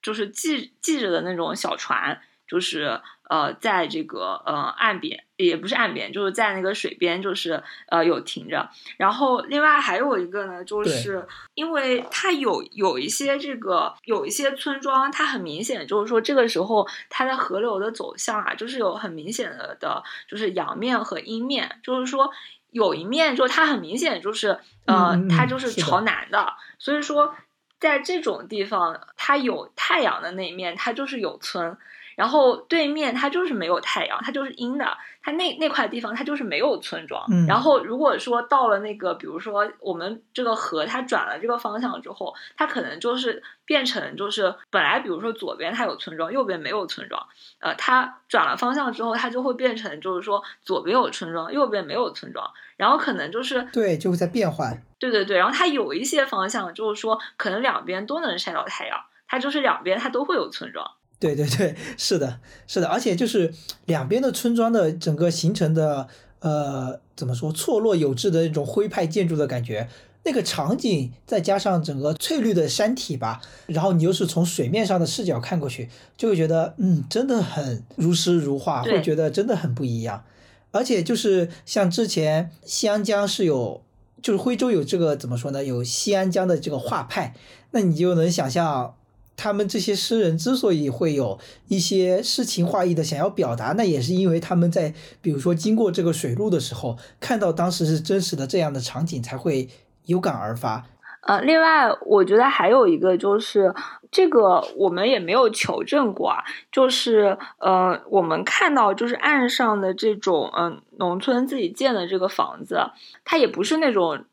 [0.00, 3.00] 就是系系着的那种小船，就是。
[3.28, 8.70] 呃，在这个呃岸边，也不是岸边，就是在那个水边，就是呃有停着。
[8.96, 22.30] 然后另外还有一个呢，就是因为它有有一些这个有一些村庄，它很明显就是说这个时候它的河流的走向啊，就是有很明显的的，就是阳面和阴面，就是说
[22.70, 27.34] 有一面就它很明显就是呃它就是朝南的，所以说
[27.78, 31.76] 在这种地方它有太阳的那一面，它就是有村。
[32.18, 37.24] 然后对面它就是没有太阳，它就是阴的，它那那块地方它就是没有村庄。
[37.46, 47.24] 然后如果说到了那个，比如说我们这个河它转了这个方向之后，它可能就是变成就是本来比如说左边它有村庄，右边没有村庄，
[47.60, 54.82] 呃，它转了方向之后，它就会变成就是说左边有村庄，右边没有村庄，然后可能就是对，就会在变换。
[54.98, 58.98] 对对对，然后它有一些方向就是说可能两边都能晒到太阳，
[59.28, 60.90] 它就是两边它都会有村庄。
[61.20, 62.38] 对对对，是的，
[62.68, 63.52] 是的，而且就是
[63.86, 66.06] 两边的村庄的整个形成的，
[66.38, 69.88] 呃，怎么说，错落有致的那种徽派建筑的感觉，
[70.24, 80.22] 那个场景再加上整个翠绿的山体吧，然后你又是从水面上的视角看过去，就会觉得，嗯，真的很如诗如画，会觉得真的很不一样。
[80.70, 83.82] 而且就是像之前西安江是有，
[84.22, 87.34] 就是徽州有这个怎么说呢，有西安江的这个画派，
[87.72, 88.94] 那你就能想象。
[89.38, 99.68] 他们这些诗人之所以会有一些诗情画意的想要表达，那也是因为他们在比如说经过这个水路的时候，看到当时是真实的这样的场景，才会
[100.06, 100.84] 有感而发。
[101.20, 103.72] 呃，另外我觉得还有一个就是
[104.10, 106.38] 这个我们也没有求证过啊，
[106.72, 112.80] 就是呃，我们看到就是岸上的这种嗯农村自己建的这个房子，
[113.24, 114.24] 它也不是那种。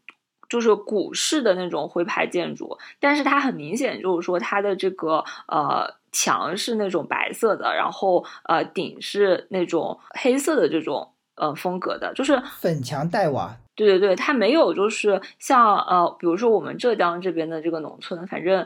[0.56, 13.58] 就是古式的那种徽派建筑，但是它很明显就是说它的这个呃墙是那种白色的，然后呃顶是那种黑色的这种呃风格的，就是粉墙黛瓦。
[13.76, 18.66] 对对对，它没有就是像呃比如说我们浙江这边的这个农村，反正。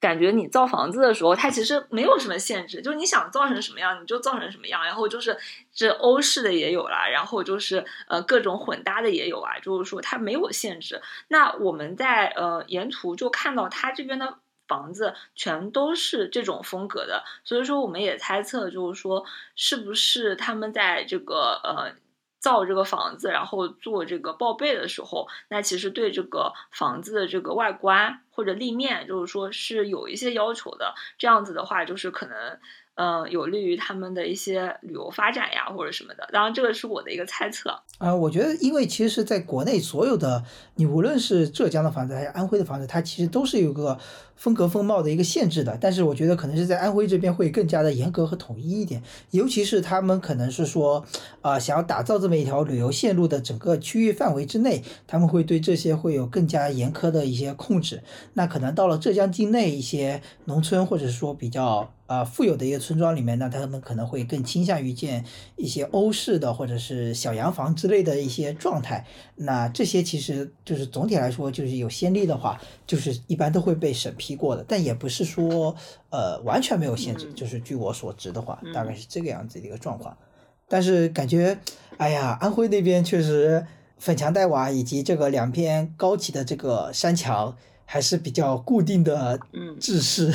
[0.00, 4.82] 感觉你造房子的时候，它其实没有什么限制，就是你想造成什么样，你就造成什么样。
[4.82, 5.36] 然后就是
[5.72, 11.02] 这欧式的也有啦，然后就是呃各种混搭的也有啊，就是说它没有限制。
[11.28, 19.24] 那我们在呃沿途就看到它这边的房子全都是这种风格的，所以说我们也猜测，就是说
[19.54, 21.92] 是不是他们在这个呃。
[22.40, 30.94] 造这个房子，然后做这个报备的时候，那其实对这个房子的这个外观或者立面，就是说是有一些要求的。
[31.18, 32.58] 这样子的话，就是可能。
[33.00, 36.28] 嗯，有利于他们的一些旅游发展呀，或者什么的。
[36.30, 37.70] 当然，这个是我的一个猜测。
[37.96, 40.44] 啊，我觉得，因为其实在国内所有的，
[40.74, 43.98] 你无论是浙江的房子还是安徽的房子，它其实都是有个
[44.36, 45.78] 风格风貌的一个限制的。
[45.80, 49.02] 但是，我觉得可能是在安徽这边会更加的严格和统一一点。
[49.30, 51.02] 尤其是他们可能是说，
[51.40, 58.02] 啊，想要打造这么一条旅游线路的整个区域范围之内，他们会对这些会有更加严苛的一些控制。
[58.34, 61.94] 那可能到了浙江境内一些农村，或者说比较。
[62.10, 69.06] 啊，富有的一个村庄里面，那他们可能会更倾向于建一些欧式的或者是小洋房之类的一些状态。
[69.36, 74.64] 那这些其实就是总体来说，就是有先例的话，就是一般都会被审批过的。
[74.66, 75.76] 但也不是说
[76.10, 80.18] 呃完全没有限制，就是据我所知的话，大概是这个样子的一个状况。
[80.66, 81.60] 但是感觉，
[81.96, 83.64] 哎呀，安徽那边确实
[83.98, 87.56] 粉墙黛瓦以及这个两边高起的这个山墙。
[87.92, 89.36] 还是比较固定的
[89.80, 90.32] 制式，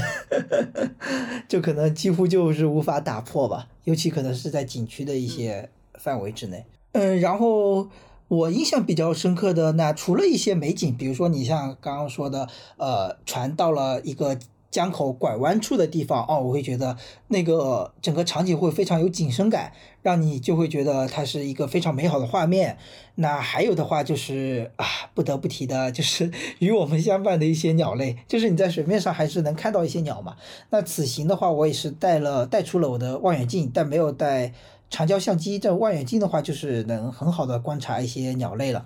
[1.48, 6.66] 就可能几乎就是无法打破吧，尤其可能是在景区的一些范围之内。
[6.92, 7.88] 嗯，然后
[8.28, 14.38] 我印象比较深刻的，那除了一些美景，比如说你像刚刚说的，呃，船到了一个
[14.76, 16.98] 江口拐弯处的地方哦，我会觉得
[17.30, 19.72] 那个整个场景会非常有景深感，
[20.02, 22.78] 让你就会觉得它是一个非常美好的画面。
[23.16, 30.36] 那还有的话就是啊，不得不提的就是 与我们相伴的一些鸟类，就是你在水面上还是能看到一些鸟嘛。
[30.72, 34.52] 那此行的话，我也是带了带出了我的望远镜，但没有带
[34.90, 35.58] 长焦相机。
[35.58, 38.86] 这望远镜的话，就是能很好的观察一些鸟类了。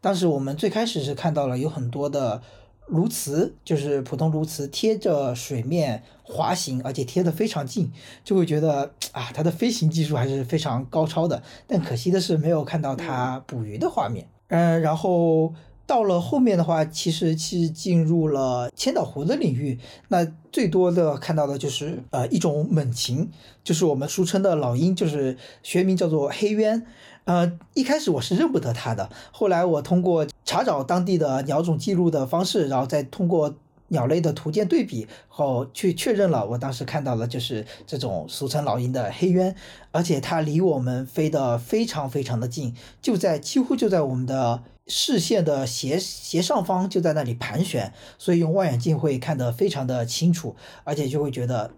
[0.00, 2.40] 当时我们最开始是看到了有很多的。
[2.88, 7.90] 鸬鹚就是普通鸬鹚，贴着水面滑行，而且贴得非常近，
[8.24, 11.42] 就会觉得啊，它的飞行技术还是非常高超的。
[11.66, 14.28] 但可惜的是，没有看到它捕鱼的画面。
[14.48, 15.52] 嗯，然后
[15.84, 19.78] 到了后面的话，其实是进入了千岛湖的领域。
[20.08, 23.28] 那最多的看到的就是呃一种猛禽，
[23.64, 26.86] 就是我们俗称的老鹰，就是学名叫做黑鸢。
[27.26, 33.52] 呃，一开始我是认不得它的，后来我通过查找当地的鸟种记录的方式，然后再通过
[33.88, 39.56] 鸟类的图鉴对比后去确认了，我当时看到的就是这种俗称老鹰的黑鸢，
[39.90, 42.72] 而且它离我们飞得非常非常的近，
[43.02, 50.54] 就在几乎就在我们的视线的斜斜上方，就在那里盘旋，所以用望远镜会看得非常的清楚，
[50.84, 51.72] 而且就会觉得。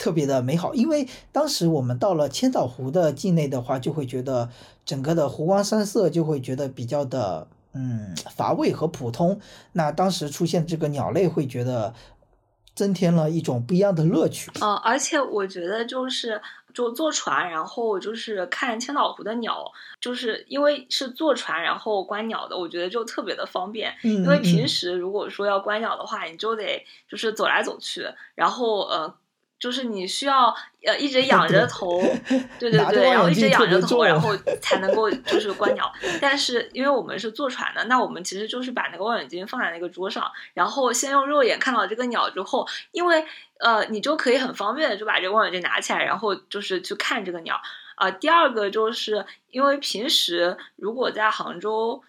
[0.00, 4.48] 特别的美好，因为当时我们到了千岛湖的境内的话，就会觉得
[4.88, 9.38] 整个的湖光山色就会觉得比较的嗯乏味和普通。
[9.72, 11.92] 那当时出现这个鸟类，会觉得
[12.74, 14.50] 增添了一种不一样的乐趣。
[14.62, 16.40] 嗯，而且我觉得就是
[16.72, 19.70] 就坐船，然后就是看千岛湖的鸟，
[20.00, 23.94] 就是因为是坐船然后观鸟的，我觉得就特别的方便。
[24.02, 29.14] 嗯，因为平时如果说要观鸟的话，你就得就是走来走去，然后呃。
[29.58, 30.54] 就是你需要
[30.84, 32.00] 呃一直 仰 着头，
[32.58, 35.92] 对对对，然后一直仰着头，然后才能够就是观鸟。
[36.20, 43.24] 但是因为我们是坐船的，那我们其实就是把那个望远镜放在那个桌上，然后先用肉眼看到这个鸟之后，因为
[43.58, 47.60] 呃你就可以很方便的就把这个望远镜拿起来，然后就是去看这个鸟。
[47.96, 52.02] 啊，第二个就是因为平时如果在杭州。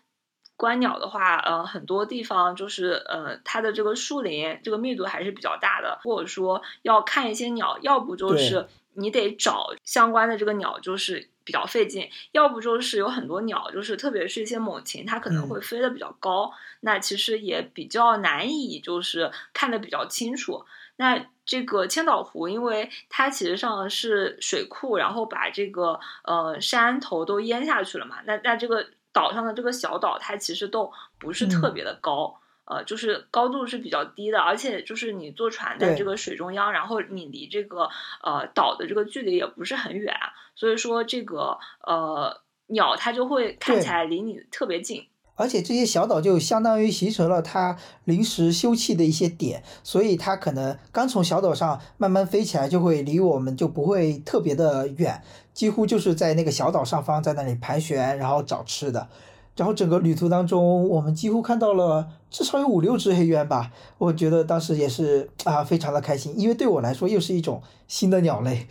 [0.60, 16.51] 观鸟的话，呃，很多地方就是，呃，它的这个树林这个密度还是比较大的，或者说要看一些鸟，要不就是你得找相关的这个鸟，就是比较费劲；要不就是有很多鸟，就是特别是一些猛禽，它可能会飞得比较高，
[16.82, 20.66] 那其实也比较难以就是看得比较清楚。
[20.97, 28.89] 那这个千岛湖，因为它其实上是水库，然后把这个呃山头都淹下去了嘛，那那这个。
[29.12, 37.89] 岛上的这个小岛，它其实都不是特别的高，呃，就是高度是比较低的，而且就是你坐船在这个水中央，然后你离这个
[38.24, 40.14] 呃岛的这个距离也不是很远，
[40.55, 45.07] 所以说这个呃鸟它就会看起来离你特别近。
[45.36, 55.24] 而且这些小岛就相当于形成了它临时休憩的一些点，所以它可能刚从小岛上慢慢飞起来，就会离我们就不会特别的远，
[55.60, 59.10] 几乎就是在那个小岛上方在那里盘旋，然后找吃的。
[59.57, 68.68] 然后整个旅途当中，我们几乎看到了至少有五六只黑鸢吧，我觉得当时也是啊非常的开心，因为对我来说又是一种新的鸟类。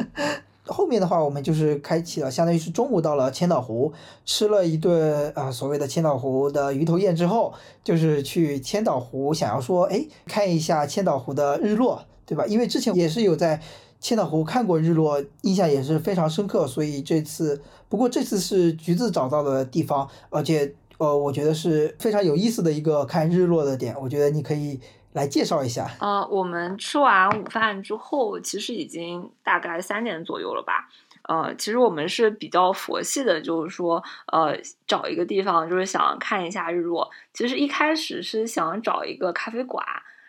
[0.68, 3.94] 后面的话，我们就是开启了，相当于是中午到了千岛湖，
[4.26, 12.44] 吃了一顿啊所谓的千岛湖的鱼头宴之后，就是去千岛湖，想要说哎看一下千岛湖的日落，对吧？
[12.44, 13.62] 因为之前也是有在
[14.00, 24.80] 千岛湖看过日落，印象也是非常深刻，所以这次不过这次是橘子找到的地方，而且呃我觉得是非常有意思的一个看日落的点，我觉得你可以。
[25.12, 25.90] 来介绍一下。
[25.98, 30.90] 呃，我们吃完午饭之后，其实已经大概三点左右了吧。
[31.22, 34.54] 呃，其实我们是比较佛系的，就是说，呃，
[34.86, 37.10] 找一个地方，就是想看一下日落。
[37.32, 39.82] 其实一开始是想找一个咖啡馆，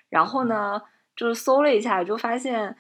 [0.08, 0.82] 然后呢，
[1.18, 2.74] 就是搜了一下，就发现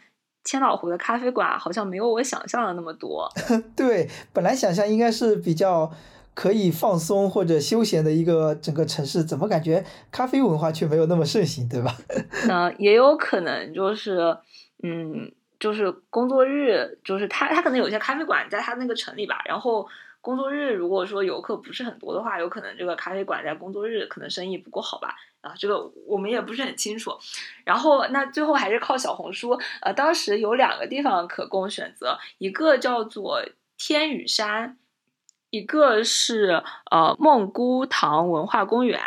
[0.48, 3.30] 千岛湖的咖啡馆好像没有我想象的那么多。
[3.78, 5.91] 对，本来想象应该是比较。
[6.38, 11.98] 可以放松或者休闲的一个整个城市，怎么感觉咖啡文化却没有那么盛行，对吧？
[12.48, 14.38] 嗯，也有可能就是，
[14.84, 19.88] 嗯，就是工作日，就是他他可能有些咖啡馆在他那个城里吧，然后
[20.22, 25.16] 工作日如果说游客不是很多的话，有可能这个咖啡馆在工作日可能生意不够好吧？
[25.48, 27.18] 啊，这个我们也不是很清楚。
[27.64, 33.41] 然后那最后还是靠小红书，呃，当时有两个地方可供选择，一个叫做
[33.78, 34.78] 天宇山。
[35.50, 39.00] 一个是呃梦姑塘文化公园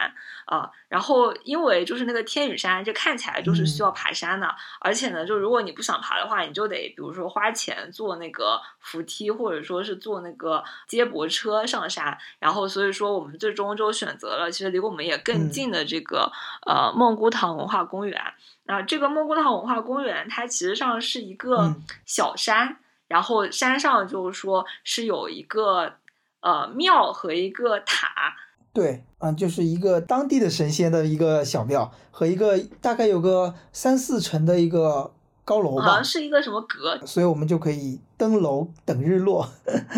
[0.51, 16.33] 啊，然后因为就是那个天宇山，这看起来就是需要爬山的，而且呢，就如果你不想爬的话，你就得比如说花钱坐那个扶梯，或者说是坐那个接驳车上山，然后所以说我们最终就选择了其实离我们也更近的这个
[16.67, 18.21] 呃孟姑塘文化公园。
[18.65, 25.95] 那这个孟姑塘文化公园它其实上是一个小山，然后山上就是说是有一个。
[26.43, 28.10] 呃，庙和一个塔，
[28.73, 35.13] 对，嗯，就是一个当地的神仙的一个小庙和一个大概有个三四层的一个
[35.45, 39.49] 高楼吧，好像是一个什么阁，所以我们就可以登楼等日落。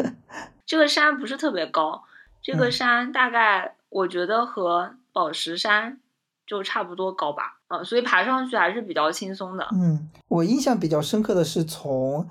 [0.64, 2.02] 这个山不是特别高，
[2.40, 6.00] 这个山大概我觉得和宝石山
[6.46, 9.68] 就差不多高吧，嗯，所以爬上去还是比较轻松的。
[9.72, 12.26] 嗯，我印象比较深刻的是从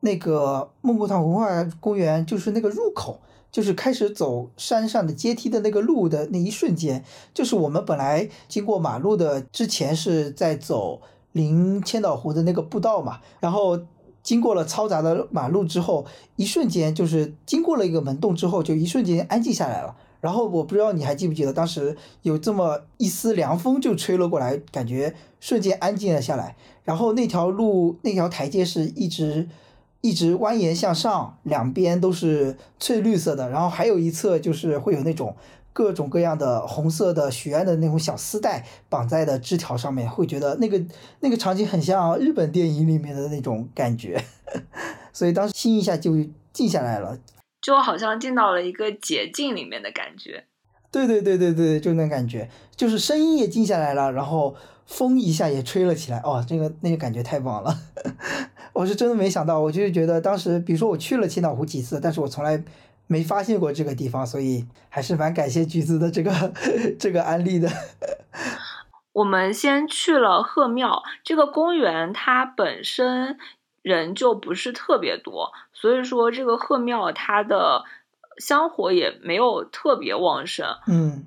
[0.00, 1.48] 那个孟姑塘文化
[1.80, 3.18] 公园，就是那个入口。
[3.52, 7.02] 就是开始走山上的阶梯的那个路的那一瞬间，
[7.32, 11.00] 就是我们本来经过马路的之前是在走
[11.32, 13.80] 临千岛湖的那个步道嘛，然后
[14.22, 16.04] 经过了嘈杂的马路之后，
[16.36, 19.96] 一瞬间就是经过了一个门洞之后，就一瞬间安静下来了。
[20.20, 26.56] 然后我不知道你还记不记得，当时有这么一丝凉风就吹了过来，感觉瞬间安静了下来。
[26.84, 29.48] 然后那条路那条台阶是一直。
[30.00, 35.36] 一直蜿蜒向上，两边都是翠绿色的，然后还有一侧就是会有那种
[35.72, 40.80] 各种各样的红色的许愿的那种小丝带绑在的枝条上面，会觉得那个
[41.20, 44.22] 那个场景很像日本电影里面的那种感觉，
[45.12, 46.12] 所以当时心一下就
[46.52, 47.18] 静下来了，
[47.60, 50.44] 就好像进到了一个捷径里面的感觉。
[50.92, 54.54] 对对对对对，就那感觉，就是声音也静下来了，然后
[54.86, 57.78] 风一下也吹了起来，哦，这个那个感觉太棒了。
[58.76, 62.62] 我是真的没想到，我就是觉得当时，比如说我去了千岛湖几次，但是我从来
[63.06, 66.52] 没发现过这个地方，所以还是蛮感谢橘子的这个
[66.98, 67.70] 这个安利的。
[69.12, 73.38] 我们先去了鹤庙这个公园，它本身
[73.80, 77.84] 人就不是特别多，所以说这个鹤庙它的
[78.36, 80.66] 香火也没有特别旺盛。
[80.86, 81.24] 嗯。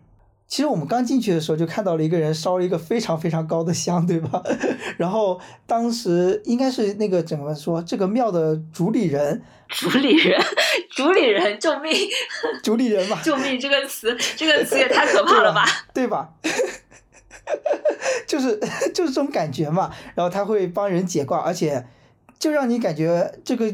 [0.50, 4.42] 其实我们刚进去的时候就看到了一个人烧了一个非常非常高的香，对吧？
[4.98, 10.42] 然后当时应该是那个怎么说这个庙的主理人，主理人，
[10.90, 11.94] 主理人，救命！
[12.64, 13.60] 主理人嘛，救命！
[13.60, 15.64] 这个词，这个词也太可怕了吧？
[15.94, 16.34] 对吧？
[18.26, 18.60] 就是
[18.94, 19.92] 就是这种感觉嘛。
[20.16, 21.86] 然后他会帮人解卦，而且
[22.40, 23.72] 就让你感觉这个。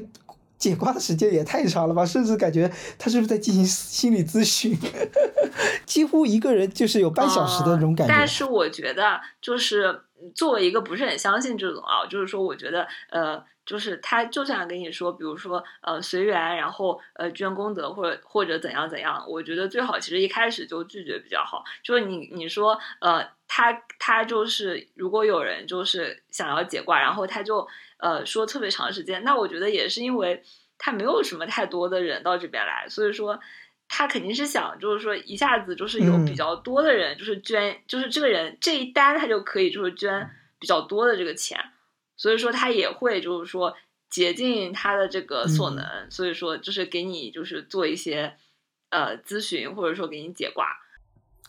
[0.58, 4.78] 解卦的时间也太长了吧，甚至感觉他是不是在进行心理咨询？
[5.86, 8.14] 几乎一个人就是有半小时的那种感觉。
[8.14, 10.02] 但是我觉得，就是
[10.34, 21.64] 作为一个不是很相信这种啊，就是说，我觉得，呃，就是他就算跟你说，比如说，呃，随缘，然后呃，捐功德或者或者怎样怎样，我觉得最好其实一开始就拒绝比较好。
[21.84, 27.68] 就是你你说，呃，他他就是如果有人就是想要解卦，然后他就。
[27.98, 30.44] 呃，说特别长时间，那我觉得也是因为
[30.78, 33.40] 他没有什么太多的人到这边来，所以说
[33.88, 41.58] 他肯定是想，就是说一下子就是有比较多的人，就是捐，就是这个人这一单他就可以就是捐比较多的这个钱，
[42.18, 43.74] 所以说他也会就是说
[44.10, 48.36] 竭尽他的这个所能，所以说就是给你就是做一些
[48.90, 50.78] 呃咨询，或者说给你解卦。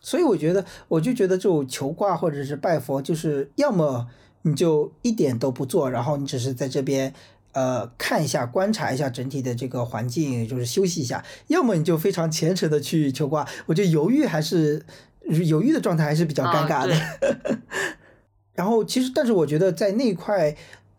[0.00, 4.08] 所以我觉得，我就觉得这种求卦或者是拜佛，就是要么。
[4.42, 7.12] 你就一点都不做，然后你只是在这边，
[7.50, 11.24] 呃，看一下、观察一下整体的这个环境，就是休息一下。
[11.48, 14.86] 要么你就非常虔诚的去求卦，我觉得犹豫还是
[15.24, 16.94] 犹豫的状态还是比较尴尬的。
[18.54, 20.56] 然后其实，但是我觉得在那块。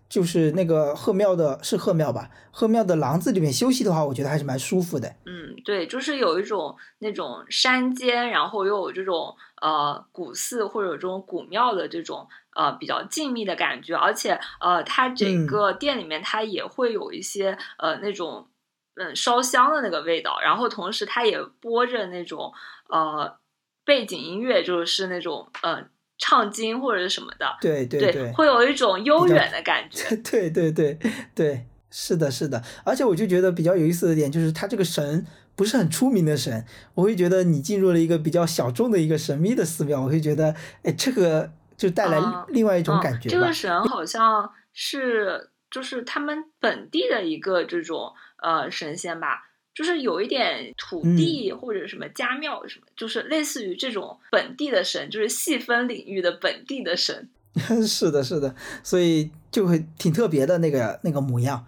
[0.09, 2.29] 就是那个鹤庙的，是鹤庙吧？
[2.51, 5.07] 鹤庙的廊子里面休息的话，我觉得还是蛮舒服的。
[5.25, 18.47] 嗯，对，就是有一种那种山间，然后又有这种呃古寺或者这种古庙的这种呃比较静谧的感觉，而且呃，它整个店里面它也会有一些呃那种
[18.95, 22.53] 嗯烧香的那个味道，然后同时它也播着那种
[22.89, 23.37] 呃
[23.83, 25.89] 背景音乐，就是那种嗯。
[26.17, 30.15] 唱经或者是什么的，对对对，会有一种悠远的感觉。
[30.29, 30.97] 对对对
[31.35, 32.63] 对，是的，是的。
[32.83, 35.25] 而且我就觉得比较有意思的点就是，他这个神
[35.55, 36.65] 不是很出名的神，
[36.95, 42.19] 我会觉得你进入了一个比较小众的一个神秘的寺庙，我会觉得，哎，这个就带来
[42.49, 43.29] 另外一种感觉。
[43.29, 48.11] 这个神好像是就是他们本地的一个这种
[48.41, 49.43] 呃神仙吧。
[49.77, 57.29] 就是有一点土地或者什么家庙什么，就是类似于这种本地的神，就是细分领域的本地的神。
[57.87, 61.63] 是的，是的，所以就会挺特别的那个那个模样，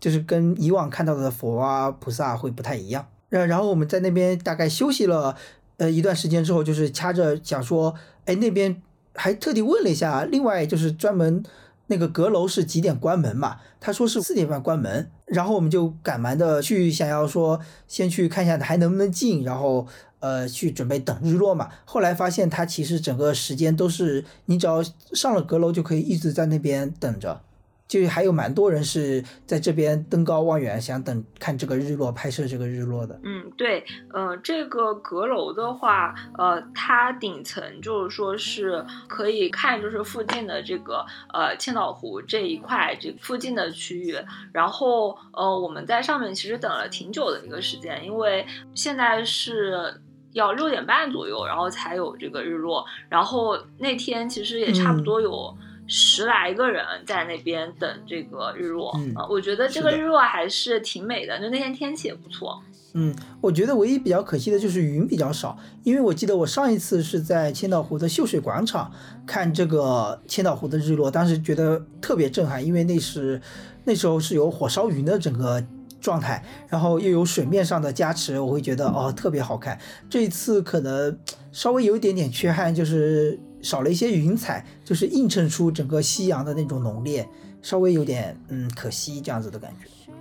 [0.00, 3.06] 就是跟以往看到的佛啊菩萨会不太一样。
[3.28, 5.36] 然然后我们在那边大概休息了
[5.76, 8.80] 呃一段时间之后，就是掐着想说，哎，那边
[9.14, 11.42] 还特地问了一下，另外就是专门
[11.90, 13.56] 那个阁楼是几点关门嘛？
[13.80, 19.86] 他说是四点半关门，然后我们就赶忙的去想要说先去看一下还能不能进，然后
[20.20, 21.68] 呃去准备等日落嘛。
[21.84, 24.80] 后来发现他其实整个时间都是你只要
[25.12, 27.42] 上了阁楼就可以一直在那边等着。
[27.90, 33.18] 就是还有蛮多人是在这边登高望远，想等看这个日落，拍摄这个日落的。
[33.24, 41.04] 嗯，对，呃，这个阁楼的话，呃，它顶层就是说是可以看，就是附近的这个
[41.34, 44.16] 呃千岛湖这一块这附近的区域。
[44.52, 50.00] 然后，呃，我们在上面其实等了挺久的一个时间，因为现在是
[50.30, 52.86] 要六点半左右，然后才有这个日落。
[53.08, 55.52] 然后那天其实也差不多有。
[55.92, 62.62] 十来个人在那边等这个日落啊，我觉得这个日落还是挺美的，就那天天气也不错。
[62.94, 68.92] 嗯，我觉得唯一比较可惜的就是云比较少，因为我记得我上一次是在千岛湖的秀水广场
[69.26, 73.42] 看这个千岛湖的日落，当时觉得特别震撼，因为那是
[73.82, 75.60] 那时候是有火烧云的整个
[76.00, 79.76] 状态，然后又有水面上的加持，我会觉得哦特别好看。
[80.08, 81.18] 这一次可能
[81.50, 83.40] 稍微有一点点缺憾，就是。
[83.62, 87.28] 少了一些云彩，就是映衬出整个夕阳的那种浓烈，
[87.62, 90.12] 稍微有点嗯可惜这样子的感觉。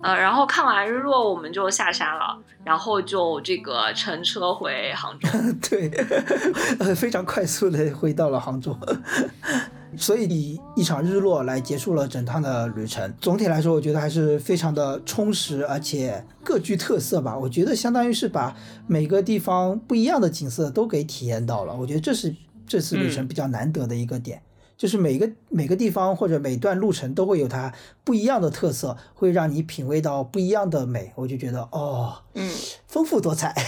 [0.00, 5.28] 呃，然后看完日落，我们就下山了，然后就这个乘车回杭州。
[5.68, 5.90] 对，
[6.78, 8.76] 呃，非常快速的回到了杭州。
[9.96, 13.12] 所以以一场日落来结束了整趟的旅程。
[13.20, 17.36] 总体来说，我觉得还是非常的充实，而且各具特色吧。
[17.36, 18.54] 我觉得相当于是把
[18.86, 21.74] 每个地方不一样的景色都给体验到了。
[21.74, 22.32] 我觉得这是。
[22.68, 24.42] 这次旅程比较难得的一个点，
[24.76, 27.72] 就是每个每个地方或者每段路程都会有它
[28.04, 31.12] 不一样的特色，会让你品味到不一样的美。
[31.16, 32.48] 我就觉得哦，嗯，
[32.86, 33.54] 丰富多彩。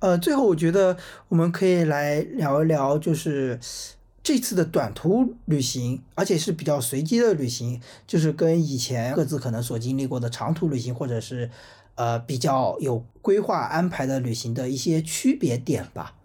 [0.00, 0.98] 呃，最后我觉得
[1.28, 3.58] 我们可以来聊一聊，就是
[4.22, 11.50] 这次的短途旅行，而且是比较随机的旅行，就是跟以前各自可能所经历过的长途旅行，或者是
[11.94, 16.15] 呃比较有规划安排的旅行的一些区别点吧。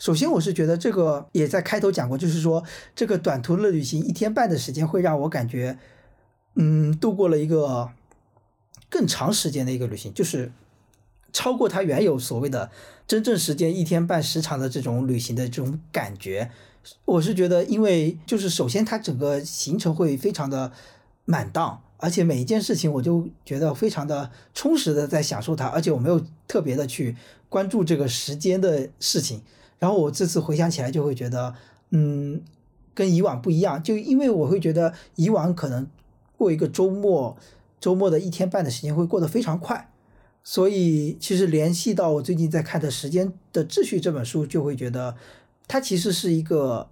[0.00, 2.64] 首先，我是觉得这个也在开头讲过，就是说
[2.96, 5.78] 这个短途的旅行一天半的时间会让我感觉，
[6.54, 7.90] 嗯，度过了一个
[8.88, 10.50] 更长时间的一个旅行，就是
[11.34, 12.70] 超过它原有所谓的
[13.06, 16.50] 真正时间一天半时长的这种旅行的这种感觉。
[17.04, 20.72] 我是觉得，因为就是首先它整个行程会非常的
[21.26, 27.14] 满当，而且每一件事情我就觉得非常的充实的在享受它，而且我没有特别的去
[27.50, 29.42] 关注这个时间的事情。
[29.80, 31.52] 然后我这次回想起来就会觉得，
[31.90, 32.40] 嗯，
[32.94, 35.88] 跟以往不一样，就因为我会觉得以往可能
[36.36, 37.36] 过一个周末，
[37.80, 39.90] 周末的一天半的时间会过得非常快，
[40.44, 45.16] 所以其实联系到我最近在看的《时间的秩序》这本书，就会觉得
[45.66, 46.88] 它其实是一个，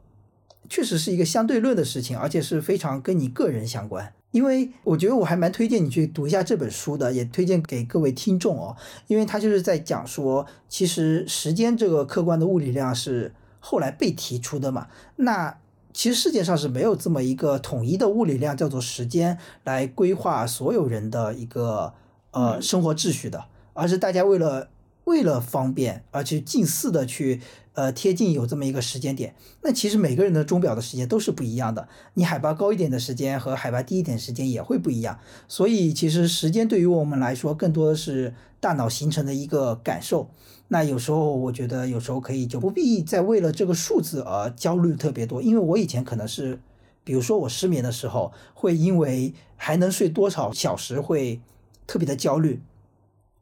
[0.69, 4.15] 确实是一个相对论的事情，而且是非常跟你个人相关。
[4.31, 8.77] 因为我觉得我还蛮推荐你去读一下这本书的，也推荐给各位听众哦。
[9.07, 14.89] 因为他就是在讲说，其实时间这个客观的物理量是后来被提出的嘛。
[15.17, 15.59] 那
[15.95, 21.95] 其实世界上是没有这么一个统一的物理量叫做时间来规划所有人的一个
[22.33, 24.69] 呃生活秩序的，而是大家为了
[25.05, 27.41] 为了方便而去近似的去。
[27.79, 31.87] 呃，贴近有这么一个时间点，那其实每个人的钟表的时间都是不一样的。
[32.15, 35.21] 你海拔高一点的时间和海拔低一点时间也会不一样。
[35.47, 40.29] 所以其实时间对于我们来说，更多的是大脑形成的一个感受。
[40.67, 45.41] 那有时候我觉得，有时候可以就不必再为了这个数字而焦虑特别多。
[45.41, 46.59] 因为我以前可能是，
[47.05, 51.41] 比如说我失眠的时候，会因为还能睡多少小时会
[51.87, 52.61] 特别的焦虑。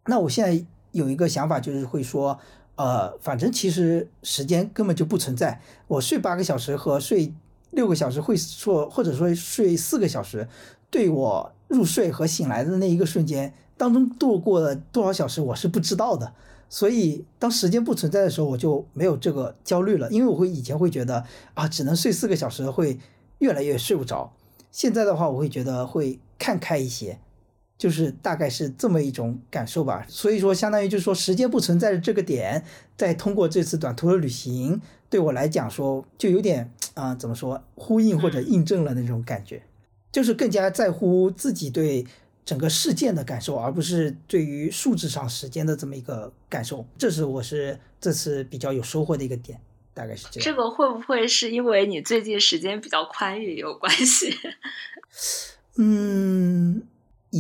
[0.05, 2.39] 那我现在有一个想法，就是会说。
[2.77, 5.61] 呃，反正其实时间根本就不存在。
[5.89, 7.33] 我睡八个小时和睡
[7.71, 10.49] 六个小时会说，或者说睡四个小时，
[10.91, 16.33] 对我入睡和醒来的那一个瞬间当中度过了多少小时，我是不知道的。
[16.69, 20.11] 所以当时间不存在的时候，我就没有这个焦虑了。
[20.11, 21.25] 因为我会以前会觉得
[21.55, 22.99] 啊，只能睡四个小时会
[23.39, 24.33] 越来越睡不着。
[24.71, 27.19] 现在的话，我会觉得会看开一些。
[27.79, 32.65] 就是大概是这么一种感受吧，所以说相当于就是说时间不存在的这个点，
[32.97, 34.81] 再通过这次短途的旅行，
[35.11, 39.63] 对我来讲说就有点啊怎么说呼应或者印证了那种感觉，
[40.11, 42.07] 就是更加在乎自己对
[42.47, 49.61] 整个事件的感受，而不是对于数字上时间的这么一个感受，这是我是这次比较有收获的一个点，
[49.93, 50.45] 大概是这样。
[50.45, 54.35] 这个会不会是因为你最近时间比较宽裕有关系？
[55.77, 56.83] 嗯。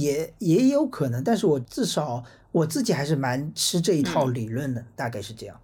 [0.01, 5.60] 也也有可能，但是我至少我自己还是蛮吃这一套理论的，大概是这样。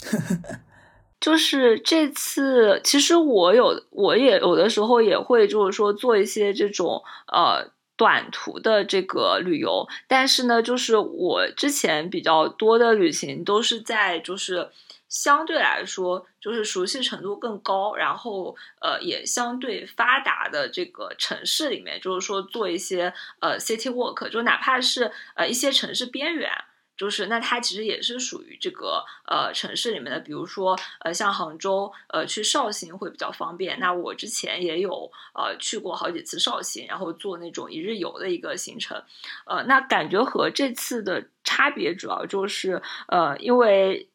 [1.20, 14.70] 就是这次，其实我有，我也有的时候也会，就是说做一些这种呃短途的这个旅游，但是呢，就是我之前比较多的旅行都是在就是
[15.10, 26.50] 相对来说就是熟悉程度更高，然后呃也相对发达的这个城市里面，就是说做一些呃 city walk，就哪怕是呃一些城市边缘。
[26.96, 33.80] 就是那它其实也是属于这个呃城市里面的，比如说呃像杭州呃去绍兴会比较方便。
[33.80, 39.02] 那我之前也有呃去过好几次绍兴，然后做那种一日游的一个行程。
[39.46, 44.09] 呃，那感觉和这次的差别主要就是呃因为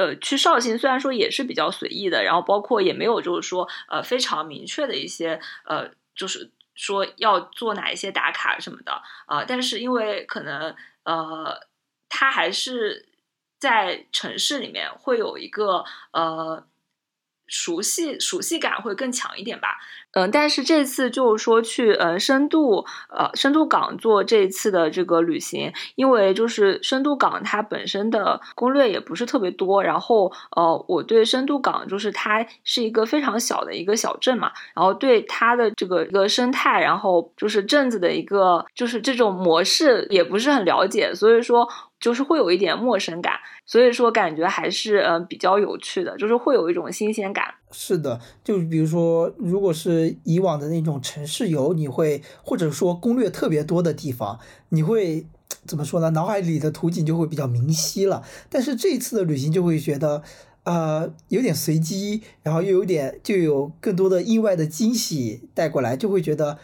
[0.00, 8.92] 呃去绍兴虽然说也是比较随意的，然后包括也没有就是说呃非常明确的一些呃就是说要做哪一些打卡什么的
[9.26, 10.74] 啊，但是因为可能
[11.04, 11.60] 呃。
[12.12, 13.08] 它还是
[13.60, 16.66] 在城市里面会有一个呃
[17.50, 19.76] 熟悉熟悉感会更强一点吧。
[20.12, 41.68] 嗯，但是这次就是说去呃深度呃深度港做这一次的这个旅行，因为就是深度港它本身的攻略也不是特别多，然后呃我对深度港就是它是一个非常小的一个小镇嘛，然后对它的这个一个生态，然后就是镇子的一个就是这种模式也不是很了解，所以说
[42.00, 43.34] 就是会有一点陌生感，
[43.66, 47.44] 所以说感觉还是嗯比较有趣的，就是会有一种新鲜感。
[47.70, 50.16] 是的，就比如说如果是。
[50.24, 55.26] 以往的那种城市游，你会或者说攻略特别多的地方，你会
[55.66, 56.10] 怎么说呢？
[56.10, 58.22] 脑海里的图景就会比较明晰了。
[58.48, 60.22] 但是这一次的旅行就会觉得，
[60.64, 66.58] 呃，有点随机，然后又有点就有更多的意外的惊喜带过来，就会觉得，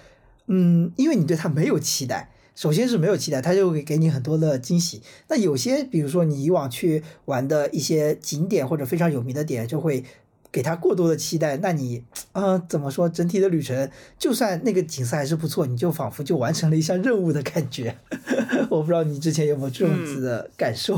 [0.46, 5.01] 嗯，因为你对它没有期待，首先是没有期待，它就会给你很多的惊喜。
[5.28, 10.03] 那有些，比如说你以往去玩的一些景点或者非常有名的点，就会。
[10.52, 12.02] 给他过多的期待，那你，
[12.32, 13.09] 嗯，怎么说？
[13.09, 17.97] 整体的旅程，就算那个景色还是不错，你就仿佛就完成了一项任务的感觉。
[18.70, 20.94] 我不知道你之前有没有这样子的感受。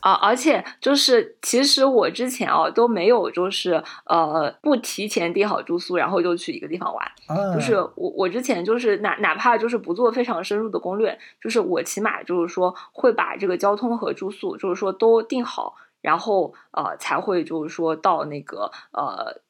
[0.00, 7.54] 啊，而且就是，其实我之前哦都没有，就是呃，不提前订好住宿，然后就去一个地方玩。
[7.54, 15.74] 就是我我之前就是哪哪怕就是不做非常深入的攻略，就是我起码就是说会把这个交通和住宿，就是说都定好。
[16.02, 19.40] 然后呃才会就是说到那个呃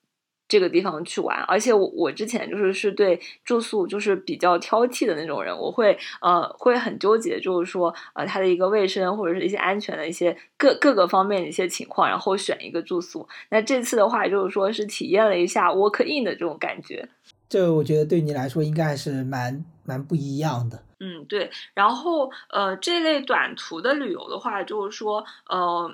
[0.49, 13.27] 这个地方去玩，而且我我之前就是是对住宿就是比较挑剔的那种人，我会呃会很纠结，就是说呃它的一个卫生或者是一些安全的一些各各个方面的一些情况，然后选一个住宿。
[13.49, 17.09] 那这次的话就是说是体验了一下 walk in 的这种感觉，
[17.49, 20.83] 这我觉得对你来说应该还是蛮蛮不一样的。
[21.01, 21.51] 嗯，对。
[21.73, 25.91] 然后呃这类短途的旅游的话，就是说呃。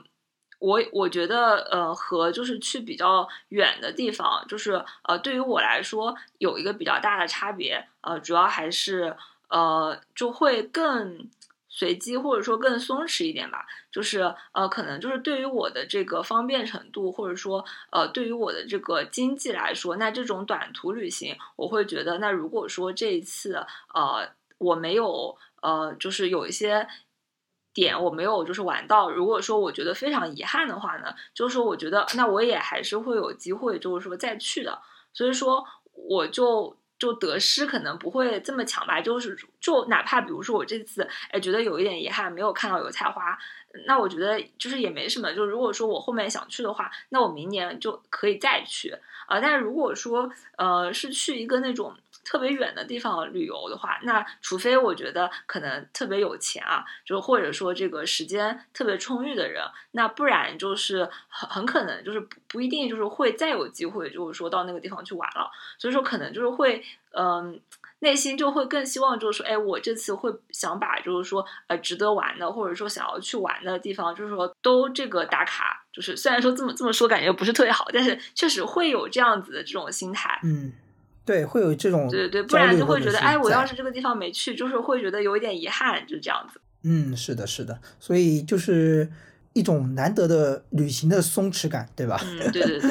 [0.58, 9.16] 我我觉得，呃，和就是去比较远的地方，就是呃，对于我来说有一个比较大的差别，呃，主要还是
[9.48, 11.28] 呃，就会更
[11.68, 13.64] 随机或者说更松弛一点吧。
[13.92, 23.64] 就是呃，可能就是对于我的这个方便程度，或者说呃，对于我的这个经济来说，那这种短途旅行，我会觉得，那如果说这一次
[23.94, 24.28] 呃，
[24.58, 26.88] 我没有呃，就是有一些。
[27.74, 34.78] 点我没有就是玩到，如果说我觉得非常遗憾的话呢，就是说我觉得那我也还是会有机会，就是说再去的。
[35.12, 43.38] 所以说我就就得失可能不会这么强吧，就是就哪怕比如说我这次哎觉得有一点遗憾，没有看到油菜花，
[43.86, 45.32] 那我觉得就是也没什么。
[45.32, 48.94] 就如果说我后面想去的话，那我明年就可以再去
[49.28, 49.40] 啊。
[49.40, 51.94] 但如果说呃是去一个那种。
[52.28, 65.50] 特别远的地方旅游的话，那除非我觉得可能特别有钱啊，就或者说这个时间特别充裕的人，那不然就是很很可能就是不不一定就是会再有机会，就是说到那个地方去玩了。
[65.78, 67.58] 所以说可能就是会嗯，
[68.00, 75.82] 内心就会更希望就是说，哎，我这次会想把就是说呃值得玩的，或者说想要去玩的地方，就是说都这个打卡。
[75.90, 80.38] 就是虽然说这么这么说感觉不是特别好，但是确实会有这样子的这种心态。
[80.44, 80.70] 嗯。
[81.28, 86.58] 对，会有这种对对对，不然就会觉得，哎，我要是这个地方没去，就是会觉得有一点遗憾，就这样子。
[86.84, 89.06] 嗯，是的，是的，所以就是
[89.52, 92.18] 一种难得的旅行的松弛感，对吧？
[92.24, 92.90] 嗯，对对对。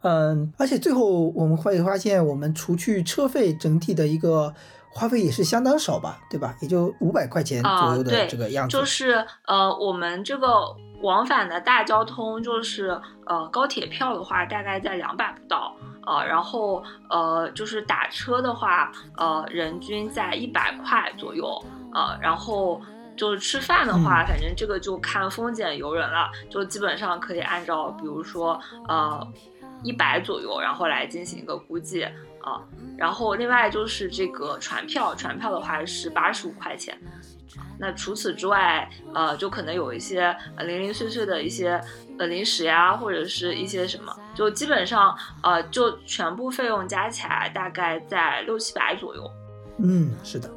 [0.00, 4.54] 嗯，而且最后我们会发现，我们除去车费，整体的一个
[4.96, 6.56] 花费也是相当少吧，对吧？
[6.62, 8.78] 也就五百块钱左右的这个样子。
[8.78, 15.76] 就是呃，我们这个往返的大交通，就是呃高铁票的话，大概在两百不到。
[16.06, 21.62] 呃，然后呃，就是打车的话，呃，人均在一百块左右，
[21.92, 22.80] 呃，然后
[23.16, 28.58] 就是吃饭的话，反正这个就看风俭由人了，就基本上可以按照比如说
[28.88, 29.20] 呃
[29.82, 32.06] 一百左右，然后来进行一个估计
[32.46, 32.62] 啊。
[32.96, 36.96] 然后另外就是这个船票，船票的话是八十五块钱。
[37.78, 41.78] 那除此之外，呃，就可能有一些零零碎碎的一些
[42.18, 49.30] 呃零食呀，或者是一些什么，就基本上呃，就全部费用加起来大概在六七百左右。
[49.78, 50.50] 嗯，是的。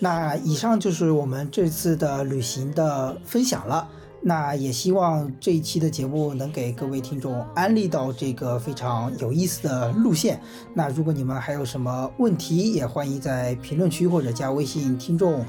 [0.00, 3.88] 那以上就是我们这次的旅行的分享了。
[4.26, 10.40] 那也希望这一期的节目能给各位听众安利到这个非常有意思的路线。
[10.72, 15.44] 那如果你们还有什么问题，也欢迎在评论区或者加微信听众。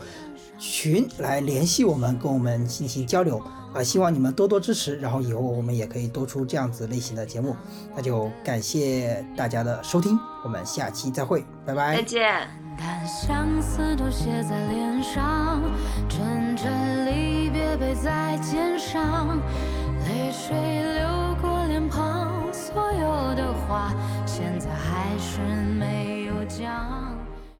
[0.58, 3.44] 群来联系我们，跟我们进行交流
[3.74, 3.84] 啊！
[3.84, 7.54] 希望你们多多支持，然后以后我们也可以多出这样子类型的节目。
[7.94, 12.65] 那就感谢大家的收听，我们下期再会，拜拜，再见。
[13.06, 15.62] 相思都写在脸上，
[16.10, 16.66] 真正
[17.06, 19.38] 离别背在肩上，
[20.08, 20.56] 泪水
[20.96, 23.94] 流过脸庞，所有的话
[24.26, 25.40] 现在还是
[25.80, 27.15] 没有讲。